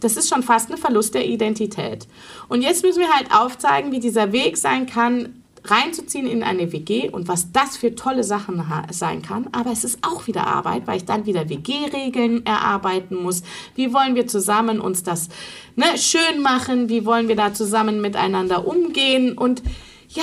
das 0.00 0.16
ist 0.16 0.28
schon 0.28 0.42
fast 0.42 0.70
ein 0.70 0.76
Verlust 0.76 1.14
der 1.14 1.26
Identität. 1.26 2.06
Und 2.48 2.60
jetzt 2.60 2.84
müssen 2.84 3.00
wir 3.00 3.10
halt 3.10 3.32
aufzeigen, 3.32 3.90
wie 3.90 4.00
dieser 4.00 4.32
Weg 4.32 4.58
sein 4.58 4.86
kann, 4.86 5.42
reinzuziehen 5.64 6.26
in 6.26 6.42
eine 6.42 6.72
WG 6.72 7.08
und 7.08 7.26
was 7.26 7.52
das 7.52 7.76
für 7.76 7.94
tolle 7.94 8.22
Sachen 8.22 8.62
sein 8.90 9.22
kann. 9.22 9.48
Aber 9.52 9.72
es 9.72 9.84
ist 9.84 9.98
auch 10.02 10.26
wieder 10.26 10.46
Arbeit, 10.46 10.86
weil 10.86 10.98
ich 10.98 11.04
dann 11.04 11.26
wieder 11.26 11.48
WG-Regeln 11.48 12.44
erarbeiten 12.44 13.16
muss. 13.16 13.42
Wie 13.74 13.92
wollen 13.92 14.14
wir 14.14 14.26
zusammen 14.26 14.80
uns 14.80 15.02
das 15.02 15.28
ne, 15.74 15.86
schön 15.96 16.42
machen? 16.42 16.88
Wie 16.88 17.04
wollen 17.04 17.28
wir 17.28 17.36
da 17.36 17.54
zusammen 17.54 18.00
miteinander 18.00 18.66
umgehen? 18.66 19.36
Und 19.36 19.62
ja, 20.08 20.22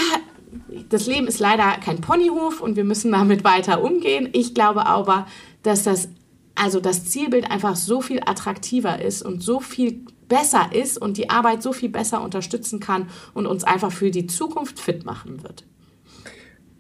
das 0.90 1.08
Leben 1.08 1.28
ist 1.28 1.40
leider 1.40 1.78
kein 1.84 2.02
Ponyhof 2.02 2.62
und 2.62 2.76
wir 2.76 2.84
müssen 2.84 3.12
damit 3.12 3.44
weiter 3.44 3.84
umgehen. 3.84 4.30
Ich 4.34 4.54
glaube 4.54 4.86
aber, 4.86 5.28
dass 5.64 5.84
das, 5.84 6.10
also 6.56 6.80
das 6.80 7.06
Zielbild 7.06 7.50
einfach 7.50 7.76
so 7.76 8.02
viel 8.02 8.22
attraktiver 8.26 9.02
ist 9.02 9.22
und 9.22 9.42
so 9.42 9.60
viel 9.60 10.06
besser 10.28 10.70
ist 10.74 10.98
und 10.98 11.18
die 11.18 11.30
Arbeit 11.30 11.62
so 11.62 11.74
viel 11.74 11.90
besser 11.90 12.22
unterstützen 12.22 12.80
kann 12.80 13.10
und 13.34 13.46
uns 13.46 13.64
einfach 13.64 13.92
für 13.92 14.12
die 14.12 14.28
Zukunft 14.28 14.80
fit 14.80 15.06
machen 15.06 15.44
wird. 15.44 15.64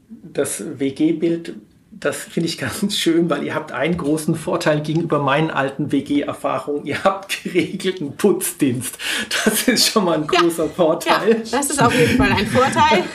Das 0.09 0.63
WG-Bild 0.79 1.55
das 2.03 2.17
finde 2.17 2.49
ich 2.49 2.57
ganz 2.57 2.97
schön, 2.97 3.29
weil 3.29 3.43
ihr 3.43 3.55
habt 3.55 3.71
einen 3.71 3.97
großen 3.97 4.35
Vorteil 4.35 4.81
gegenüber 4.81 5.19
meinen 5.19 5.51
alten 5.51 5.91
WG-Erfahrungen. 5.91 6.85
Ihr 6.85 7.03
habt 7.03 7.43
geregelten 7.43 8.15
Putzdienst. 8.15 8.97
Das 9.45 9.67
ist 9.67 9.87
schon 9.87 10.05
mal 10.05 10.17
ein 10.17 10.27
großer 10.27 10.65
ja, 10.65 10.69
Vorteil. 10.69 11.29
Ja, 11.29 11.57
das 11.57 11.69
ist 11.69 11.81
auf 11.81 11.93
jeden 11.97 12.17
Fall 12.17 12.31
ein 12.31 12.47
Vorteil. 12.47 13.03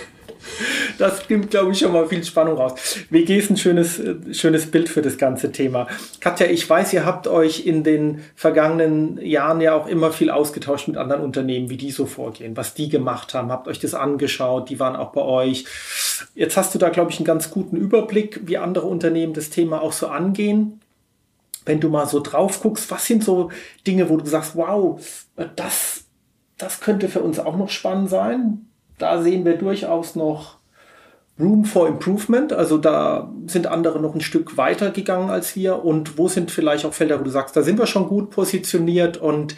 Das 0.99 1.29
nimmt, 1.29 1.51
glaube 1.51 1.73
ich, 1.73 1.79
schon 1.79 1.93
mal 1.93 2.07
viel 2.09 2.25
Spannung 2.25 2.57
raus. 2.57 2.75
WG 3.11 3.39
ist 3.39 3.51
ein 3.51 3.57
schönes, 3.57 4.01
schönes 4.33 4.71
Bild 4.71 4.89
für 4.89 5.01
das 5.01 5.17
ganze 5.17 5.53
Thema. 5.53 5.87
Katja, 6.21 6.47
ich 6.47 6.69
weiß, 6.69 6.93
ihr 6.93 7.07
habt 7.07 7.29
euch 7.29 7.67
in 7.67 7.85
den 7.85 8.23
vergangenen 8.35 9.19
Jahren 9.25 9.61
ja 9.61 9.75
auch 9.75 9.87
immer 9.87 10.13
viel 10.13 10.31
ausgetauscht 10.31 10.89
mit 10.89 10.97
anderen 10.97 11.23
Unternehmen, 11.23 11.71
wie 11.71 11.77
die 11.77 11.93
so 11.93 12.07
vorgehen, 12.07 12.57
was 12.57 12.75
die 12.75 12.89
gemacht 12.89 13.33
haben. 13.33 13.51
Habt 13.51 13.69
euch 13.69 13.79
das 13.79 13.95
angeschaut, 13.95 14.69
die 14.71 14.81
waren 14.81 14.97
auch 14.97 15.13
bei 15.13 15.23
euch. 15.23 15.65
Jetzt 16.35 16.57
hast 16.57 16.75
du 16.75 16.79
da, 16.79 16.89
glaube 16.89 17.13
ich, 17.13 17.19
einen 17.19 17.27
ganz 17.27 17.51
guten 17.51 17.77
Überblick, 17.77 18.41
wie 18.45 18.59
andere 18.59 18.87
Unternehmen 18.87 19.35
das 19.35 19.51
Thema 19.51 19.81
auch 19.81 19.93
so 19.93 20.09
angehen. 20.09 20.81
Wenn 21.65 21.81
du 21.81 21.91
mal 21.91 22.07
so 22.07 22.21
drauf 22.21 22.61
guckst, 22.61 22.91
was 22.91 23.07
sind 23.07 23.23
so 23.23 23.51
Dinge, 23.87 24.09
wo 24.09 24.17
du 24.17 24.27
sagst, 24.27 24.57
wow, 24.57 25.01
das, 25.55 26.05
das 26.57 26.81
könnte 26.81 27.09
für 27.09 27.21
uns 27.21 27.39
auch 27.39 27.57
noch 27.57 27.69
spannend 27.69 28.11
sein? 28.11 28.65
da 28.99 29.23
sehen 29.23 29.45
wir 29.45 29.57
durchaus 29.57 30.17
noch 30.17 30.58
Room 31.39 31.65
for 31.65 31.89
Improvement. 31.89 32.53
Also 32.53 32.79
da 32.79 33.33
sind 33.47 33.67
andere 33.67 34.01
noch 34.01 34.15
ein 34.15 34.21
Stück 34.21 34.57
weiter 34.57 34.91
gegangen 34.91 35.31
als 35.31 35.55
wir. 35.57 35.85
Und 35.85 36.19
wo 36.19 36.29
sind 36.29 36.51
vielleicht 36.51 36.85
auch 36.85 36.95
Felder, 36.95 37.21
wo 37.21 37.25
du 37.25 37.31
sagst, 37.31 37.57
da 37.57 37.63
sind 37.63 37.79
wir 37.79 37.87
schon 37.87 38.09
gut 38.09 38.31
positioniert 38.31 39.17
und 39.17 39.57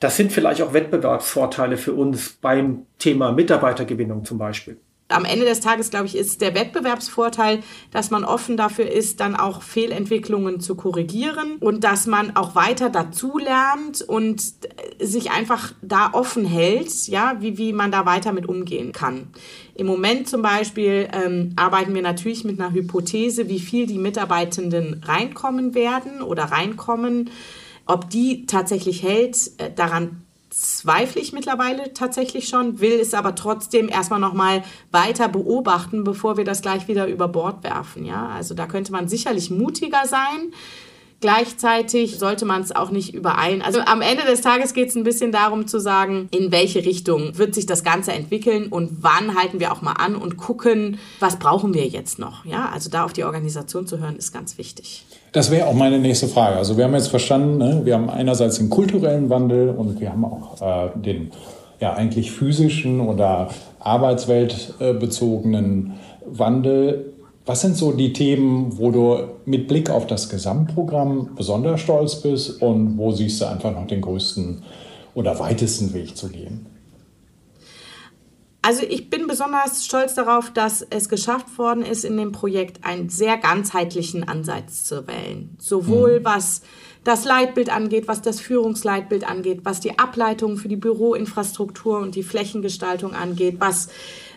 das 0.00 0.16
sind 0.16 0.32
vielleicht 0.32 0.60
auch 0.62 0.72
Wettbewerbsvorteile 0.72 1.76
für 1.76 1.92
uns 1.92 2.34
beim 2.40 2.86
Thema 2.98 3.32
Mitarbeitergewinnung 3.32 4.24
zum 4.24 4.38
Beispiel 4.38 4.78
am 5.14 5.24
Ende 5.24 5.44
des 5.44 5.60
Tages, 5.60 5.90
glaube 5.90 6.06
ich, 6.06 6.16
ist 6.16 6.40
der 6.40 6.54
Wettbewerbsvorteil, 6.54 7.62
dass 7.90 8.10
man 8.10 8.24
offen 8.24 8.56
dafür 8.56 8.90
ist, 8.90 9.20
dann 9.20 9.36
auch 9.36 9.62
Fehlentwicklungen 9.62 10.60
zu 10.60 10.74
korrigieren 10.74 11.56
und 11.60 11.84
dass 11.84 12.06
man 12.06 12.36
auch 12.36 12.54
weiter 12.54 12.90
dazulernt 12.90 14.02
und 14.02 14.42
sich 15.00 15.30
einfach 15.30 15.72
da 15.82 16.10
offen 16.12 16.44
hält, 16.44 17.08
ja, 17.08 17.36
wie, 17.40 17.58
wie 17.58 17.72
man 17.72 17.90
da 17.90 18.06
weiter 18.06 18.32
mit 18.32 18.46
umgehen 18.46 18.92
kann. 18.92 19.28
Im 19.74 19.86
Moment 19.86 20.28
zum 20.28 20.42
Beispiel 20.42 21.08
ähm, 21.12 21.52
arbeiten 21.56 21.94
wir 21.94 22.02
natürlich 22.02 22.44
mit 22.44 22.60
einer 22.60 22.72
Hypothese, 22.72 23.48
wie 23.48 23.60
viel 23.60 23.86
die 23.86 23.98
Mitarbeitenden 23.98 25.02
reinkommen 25.04 25.74
werden 25.74 26.22
oder 26.22 26.44
reinkommen. 26.44 27.30
Ob 27.86 28.08
die 28.08 28.46
tatsächlich 28.46 29.02
hält, 29.02 29.50
äh, 29.58 29.70
daran 29.74 30.23
zweifle 30.54 31.20
ich 31.20 31.32
mittlerweile 31.32 31.92
tatsächlich 31.94 32.48
schon, 32.48 32.78
will 32.80 33.00
es 33.00 33.12
aber 33.12 33.34
trotzdem 33.34 33.88
erstmal 33.88 34.20
nochmal 34.20 34.62
weiter 34.92 35.28
beobachten, 35.28 36.04
bevor 36.04 36.36
wir 36.36 36.44
das 36.44 36.62
gleich 36.62 36.86
wieder 36.86 37.08
über 37.08 37.26
Bord 37.26 37.64
werfen. 37.64 38.04
Ja, 38.04 38.28
also 38.28 38.54
da 38.54 38.66
könnte 38.66 38.92
man 38.92 39.08
sicherlich 39.08 39.50
mutiger 39.50 40.06
sein. 40.06 40.52
Gleichzeitig 41.24 42.18
sollte 42.18 42.44
man 42.44 42.60
es 42.60 42.76
auch 42.76 42.90
nicht 42.90 43.14
übereilen. 43.14 43.62
Also 43.62 43.80
am 43.80 44.02
Ende 44.02 44.24
des 44.24 44.42
Tages 44.42 44.74
geht 44.74 44.90
es 44.90 44.94
ein 44.94 45.04
bisschen 45.04 45.32
darum 45.32 45.66
zu 45.66 45.80
sagen, 45.80 46.28
in 46.30 46.52
welche 46.52 46.84
Richtung 46.84 47.38
wird 47.38 47.54
sich 47.54 47.64
das 47.64 47.82
Ganze 47.82 48.12
entwickeln 48.12 48.66
und 48.66 48.98
wann 49.00 49.34
halten 49.34 49.58
wir 49.58 49.72
auch 49.72 49.80
mal 49.80 49.94
an 49.94 50.16
und 50.16 50.36
gucken, 50.36 50.98
was 51.20 51.38
brauchen 51.38 51.72
wir 51.72 51.86
jetzt 51.86 52.18
noch. 52.18 52.44
Ja, 52.44 52.68
also 52.74 52.90
da 52.90 53.06
auf 53.06 53.14
die 53.14 53.24
Organisation 53.24 53.86
zu 53.86 54.00
hören, 54.00 54.16
ist 54.16 54.34
ganz 54.34 54.58
wichtig. 54.58 55.06
Das 55.32 55.50
wäre 55.50 55.66
auch 55.66 55.72
meine 55.72 55.98
nächste 55.98 56.28
Frage. 56.28 56.58
Also 56.58 56.76
wir 56.76 56.84
haben 56.84 56.92
jetzt 56.92 57.08
verstanden, 57.08 57.56
ne, 57.56 57.80
wir 57.84 57.94
haben 57.94 58.10
einerseits 58.10 58.58
den 58.58 58.68
kulturellen 58.68 59.30
Wandel 59.30 59.70
und 59.70 60.00
wir 60.00 60.10
haben 60.10 60.26
auch 60.26 60.60
äh, 60.60 60.90
den 60.94 61.30
ja 61.80 61.94
eigentlich 61.94 62.32
physischen 62.32 63.00
oder 63.00 63.48
arbeitsweltbezogenen 63.80 65.94
Wandel. 66.26 67.13
Was 67.46 67.60
sind 67.60 67.76
so 67.76 67.92
die 67.92 68.12
Themen, 68.12 68.78
wo 68.78 68.90
du 68.90 69.28
mit 69.44 69.68
Blick 69.68 69.90
auf 69.90 70.06
das 70.06 70.30
Gesamtprogramm 70.30 71.34
besonders 71.36 71.80
stolz 71.80 72.22
bist 72.22 72.62
und 72.62 72.96
wo 72.96 73.12
siehst 73.12 73.40
du 73.40 73.44
einfach 73.46 73.72
noch 73.72 73.86
den 73.86 74.00
größten 74.00 74.62
oder 75.14 75.38
weitesten 75.38 75.92
Weg 75.92 76.16
zu 76.16 76.30
gehen? 76.30 76.66
Also 78.62 78.82
ich 78.88 79.10
bin 79.10 79.26
besonders 79.26 79.84
stolz 79.84 80.14
darauf, 80.14 80.50
dass 80.50 80.80
es 80.80 81.10
geschafft 81.10 81.58
worden 81.58 81.82
ist, 81.82 82.02
in 82.02 82.16
dem 82.16 82.32
Projekt 82.32 82.82
einen 82.82 83.10
sehr 83.10 83.36
ganzheitlichen 83.36 84.26
Ansatz 84.26 84.84
zu 84.84 85.06
wählen. 85.06 85.54
Sowohl 85.58 86.20
mhm. 86.20 86.24
was 86.24 86.62
das 87.04 87.26
Leitbild 87.26 87.68
angeht, 87.68 88.08
was 88.08 88.22
das 88.22 88.40
Führungsleitbild 88.40 89.28
angeht, 89.28 89.60
was 89.64 89.80
die 89.80 89.98
Ableitung 89.98 90.56
für 90.56 90.68
die 90.68 90.76
Büroinfrastruktur 90.76 91.98
und 91.98 92.14
die 92.14 92.22
Flächengestaltung 92.22 93.12
angeht, 93.12 93.56
was 93.58 93.88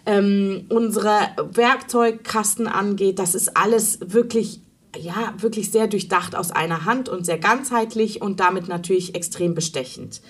ähm, 0.07 0.65
unsere 0.69 1.19
Werkzeugkasten 1.51 2.65
angeht. 2.65 3.19
Das 3.19 3.35
ist 3.35 3.55
alles 3.55 3.99
wirklich 4.01 4.61
ja, 4.97 5.33
wirklich 5.37 5.69
sehr 5.69 5.87
durchdacht 5.87 6.35
aus 6.35 6.49
einer 6.49 6.85
Hand 6.85 7.09
und 7.09 7.25
sehr 7.25 7.37
ganzheitlich 7.37 8.21
und 8.21 8.39
damit 8.39 8.67
natürlich 8.67 9.13
extrem 9.15 9.53
bestechend. 9.53 10.21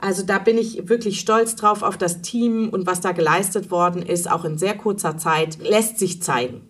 Also 0.00 0.24
da 0.24 0.38
bin 0.38 0.58
ich 0.58 0.88
wirklich 0.88 1.20
stolz 1.20 1.54
drauf 1.54 1.82
auf 1.82 1.96
das 1.96 2.22
Team 2.22 2.70
und 2.70 2.86
was 2.86 3.00
da 3.00 3.12
geleistet 3.12 3.70
worden 3.70 4.02
ist, 4.02 4.28
auch 4.28 4.44
in 4.44 4.58
sehr 4.58 4.76
kurzer 4.76 5.16
Zeit, 5.16 5.58
lässt 5.60 5.98
sich 5.98 6.22
zeigen. 6.22 6.62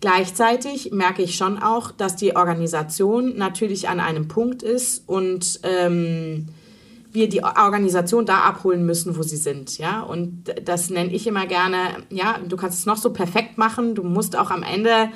Gleichzeitig 0.00 0.92
merke 0.92 1.22
ich 1.22 1.34
schon 1.34 1.58
auch, 1.58 1.90
dass 1.90 2.14
die 2.14 2.36
Organisation 2.36 3.36
natürlich 3.36 3.88
an 3.88 3.98
einem 3.98 4.28
Punkt 4.28 4.62
ist 4.62 5.08
und 5.08 5.60
ähm, 5.62 6.48
wir 7.14 7.28
die 7.28 7.42
Organisation 7.42 8.26
da 8.26 8.40
abholen 8.40 8.84
müssen, 8.84 9.16
wo 9.16 9.22
sie 9.22 9.36
sind, 9.36 9.78
ja. 9.78 10.00
Und 10.00 10.52
das 10.64 10.90
nenne 10.90 11.12
ich 11.12 11.26
immer 11.26 11.46
gerne, 11.46 11.78
ja, 12.10 12.38
du 12.46 12.56
kannst 12.56 12.78
es 12.80 12.86
noch 12.86 12.96
so 12.96 13.12
perfekt 13.12 13.56
machen, 13.56 13.94
du 13.94 14.02
musst 14.02 14.36
auch 14.36 14.50
am 14.50 14.62
Ende 14.62 15.10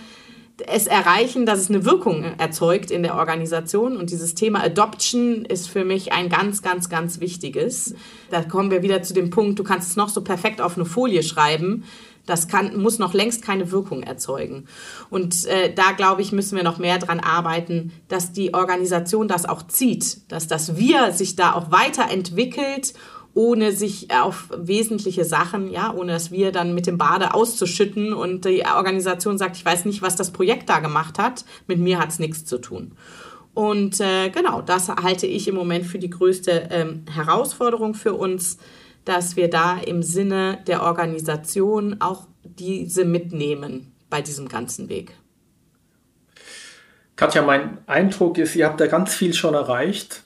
es 0.66 0.87
erreichen, 0.87 1.46
dass 1.46 1.61
es 1.61 1.70
eine 1.70 1.84
Wirkung 1.84 2.24
erzeugt 2.38 2.90
in 2.90 3.02
der 3.02 3.16
Organisation. 3.16 3.96
Und 3.96 4.11
dieses 4.11 4.34
Thema 4.34 4.62
Adoption 4.62 5.44
ist 5.44 5.68
für 5.68 5.84
mich 5.84 6.12
ein 6.12 6.28
ganz, 6.28 6.62
ganz, 6.62 6.88
ganz 6.88 7.20
wichtiges. 7.20 7.94
Da 8.30 8.42
kommen 8.42 8.70
wir 8.70 8.82
wieder 8.82 9.02
zu 9.02 9.14
dem 9.14 9.30
Punkt, 9.30 9.58
du 9.58 9.64
kannst 9.64 9.90
es 9.90 9.96
noch 9.96 10.08
so 10.08 10.22
perfekt 10.22 10.61
auf 10.61 10.76
eine 10.76 10.84
Folie 10.84 11.22
schreiben. 11.22 11.84
Das 12.28 12.48
kann, 12.48 12.76
muss 12.76 12.98
noch 12.98 13.14
längst 13.14 13.42
keine 13.42 13.70
Wirkung 13.70 14.02
erzeugen. 14.02 14.66
Und 15.10 15.46
äh, 15.46 15.72
da, 15.72 15.92
glaube 15.92 16.22
ich, 16.22 16.32
müssen 16.32 16.56
wir 16.56 16.64
noch 16.64 16.78
mehr 16.78 16.98
dran 16.98 17.20
arbeiten, 17.20 17.92
dass 18.08 18.32
die 18.32 18.54
Organisation 18.54 19.28
das 19.28 19.46
auch 19.46 19.66
zieht, 19.66 20.30
dass 20.30 20.46
das 20.46 20.76
Wir 20.76 21.12
sich 21.12 21.36
da 21.36 21.54
auch 21.54 21.70
weiterentwickelt 21.70 22.94
ohne 23.34 23.70
sich 23.70 24.08
auf 24.10 24.48
wesentliche 24.56 25.24
Sachen, 25.24 25.70
ja, 25.70 25.94
ohne 25.94 26.12
dass 26.12 26.32
wir 26.32 26.50
dann 26.50 26.74
mit 26.74 26.88
dem 26.88 26.98
Bade 26.98 27.34
auszuschütten 27.34 28.12
und 28.12 28.44
die 28.44 28.64
Organisation 28.64 29.38
sagt, 29.38 29.56
ich 29.56 29.64
weiß 29.64 29.84
nicht, 29.84 30.02
was 30.02 30.16
das 30.16 30.32
Projekt 30.32 30.68
da 30.68 30.80
gemacht 30.80 31.20
hat, 31.20 31.44
mit 31.68 31.78
mir 31.78 32.00
hat 32.00 32.08
es 32.08 32.18
nichts 32.18 32.44
zu 32.46 32.58
tun. 32.58 32.92
Und 33.54 34.00
äh, 34.00 34.30
genau, 34.30 34.62
das 34.62 34.88
halte 34.88 35.26
ich 35.26 35.46
im 35.46 35.54
Moment 35.54 35.84
für 35.84 35.98
die 35.98 36.10
größte 36.10 36.68
ähm, 36.70 37.04
Herausforderung 37.12 37.94
für 37.94 38.14
uns, 38.14 38.58
dass 39.09 39.37
wir 39.37 39.49
da 39.49 39.79
im 39.79 40.03
Sinne 40.03 40.59
der 40.66 40.83
Organisation 40.83 41.97
auch 42.01 42.27
diese 42.42 43.07
mitnehmen 43.07 43.92
bei 44.11 44.21
diesem 44.21 44.49
ganzen 44.49 44.90
Weg. 44.90 45.12
Katja, 47.16 47.42
mein 47.42 47.79
Eindruck 47.87 48.37
ist, 48.37 48.55
ihr 48.55 48.66
habt 48.66 48.81
da 48.81 48.87
ganz 48.87 49.14
viel 49.14 49.33
schon 49.33 49.55
erreicht. 49.55 50.25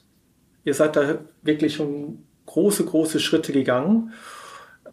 Ihr 0.64 0.75
seid 0.75 0.97
da 0.97 1.21
wirklich 1.42 1.77
schon 1.77 2.25
große, 2.47 2.85
große 2.85 3.21
Schritte 3.21 3.53
gegangen. 3.53 4.12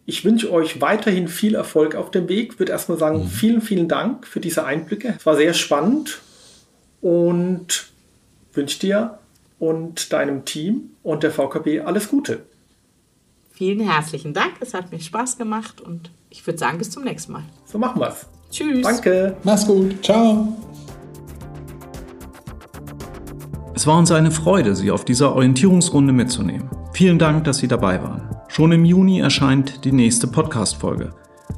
Ich 0.06 0.24
wünsche 0.24 0.52
euch 0.52 0.80
weiterhin 0.80 1.26
viel 1.26 1.56
Erfolg 1.56 1.96
auf 1.96 2.10
dem 2.12 2.28
Weg. 2.28 2.52
Ich 2.52 2.58
würde 2.58 2.72
erstmal 2.72 2.96
sagen, 2.96 3.24
mhm. 3.24 3.26
vielen, 3.26 3.60
vielen 3.60 3.88
Dank 3.88 4.26
für 4.26 4.40
diese 4.40 4.64
Einblicke. 4.64 5.14
Es 5.18 5.26
war 5.26 5.36
sehr 5.36 5.52
spannend 5.52 6.20
und 7.00 7.90
wünsche 8.52 8.78
dir 8.78 9.18
und 9.58 10.12
deinem 10.12 10.44
Team 10.44 10.90
und 11.02 11.24
der 11.24 11.32
VKB 11.32 11.80
alles 11.84 12.08
Gute. 12.08 12.44
Vielen 13.60 13.80
herzlichen 13.80 14.32
Dank. 14.32 14.54
Es 14.60 14.72
hat 14.72 14.90
mir 14.90 14.98
Spaß 14.98 15.36
gemacht 15.36 15.82
und 15.82 16.10
ich 16.30 16.46
würde 16.46 16.58
sagen, 16.58 16.78
bis 16.78 16.90
zum 16.90 17.04
nächsten 17.04 17.32
Mal. 17.32 17.42
So 17.66 17.76
machen 17.76 18.00
wir 18.00 18.08
es. 18.08 18.26
Tschüss. 18.50 18.80
Danke. 18.80 19.36
Mach's 19.44 19.66
gut. 19.66 20.02
Ciao. 20.02 20.48
Es 23.74 23.86
war 23.86 23.98
uns 23.98 24.10
eine 24.12 24.30
Freude, 24.30 24.74
Sie 24.74 24.90
auf 24.90 25.04
dieser 25.04 25.34
Orientierungsrunde 25.34 26.14
mitzunehmen. 26.14 26.70
Vielen 26.94 27.18
Dank, 27.18 27.44
dass 27.44 27.58
Sie 27.58 27.68
dabei 27.68 28.02
waren. 28.02 28.34
Schon 28.48 28.72
im 28.72 28.86
Juni 28.86 29.20
erscheint 29.20 29.84
die 29.84 29.92
nächste 29.92 30.26
Podcast-Folge. 30.26 31.10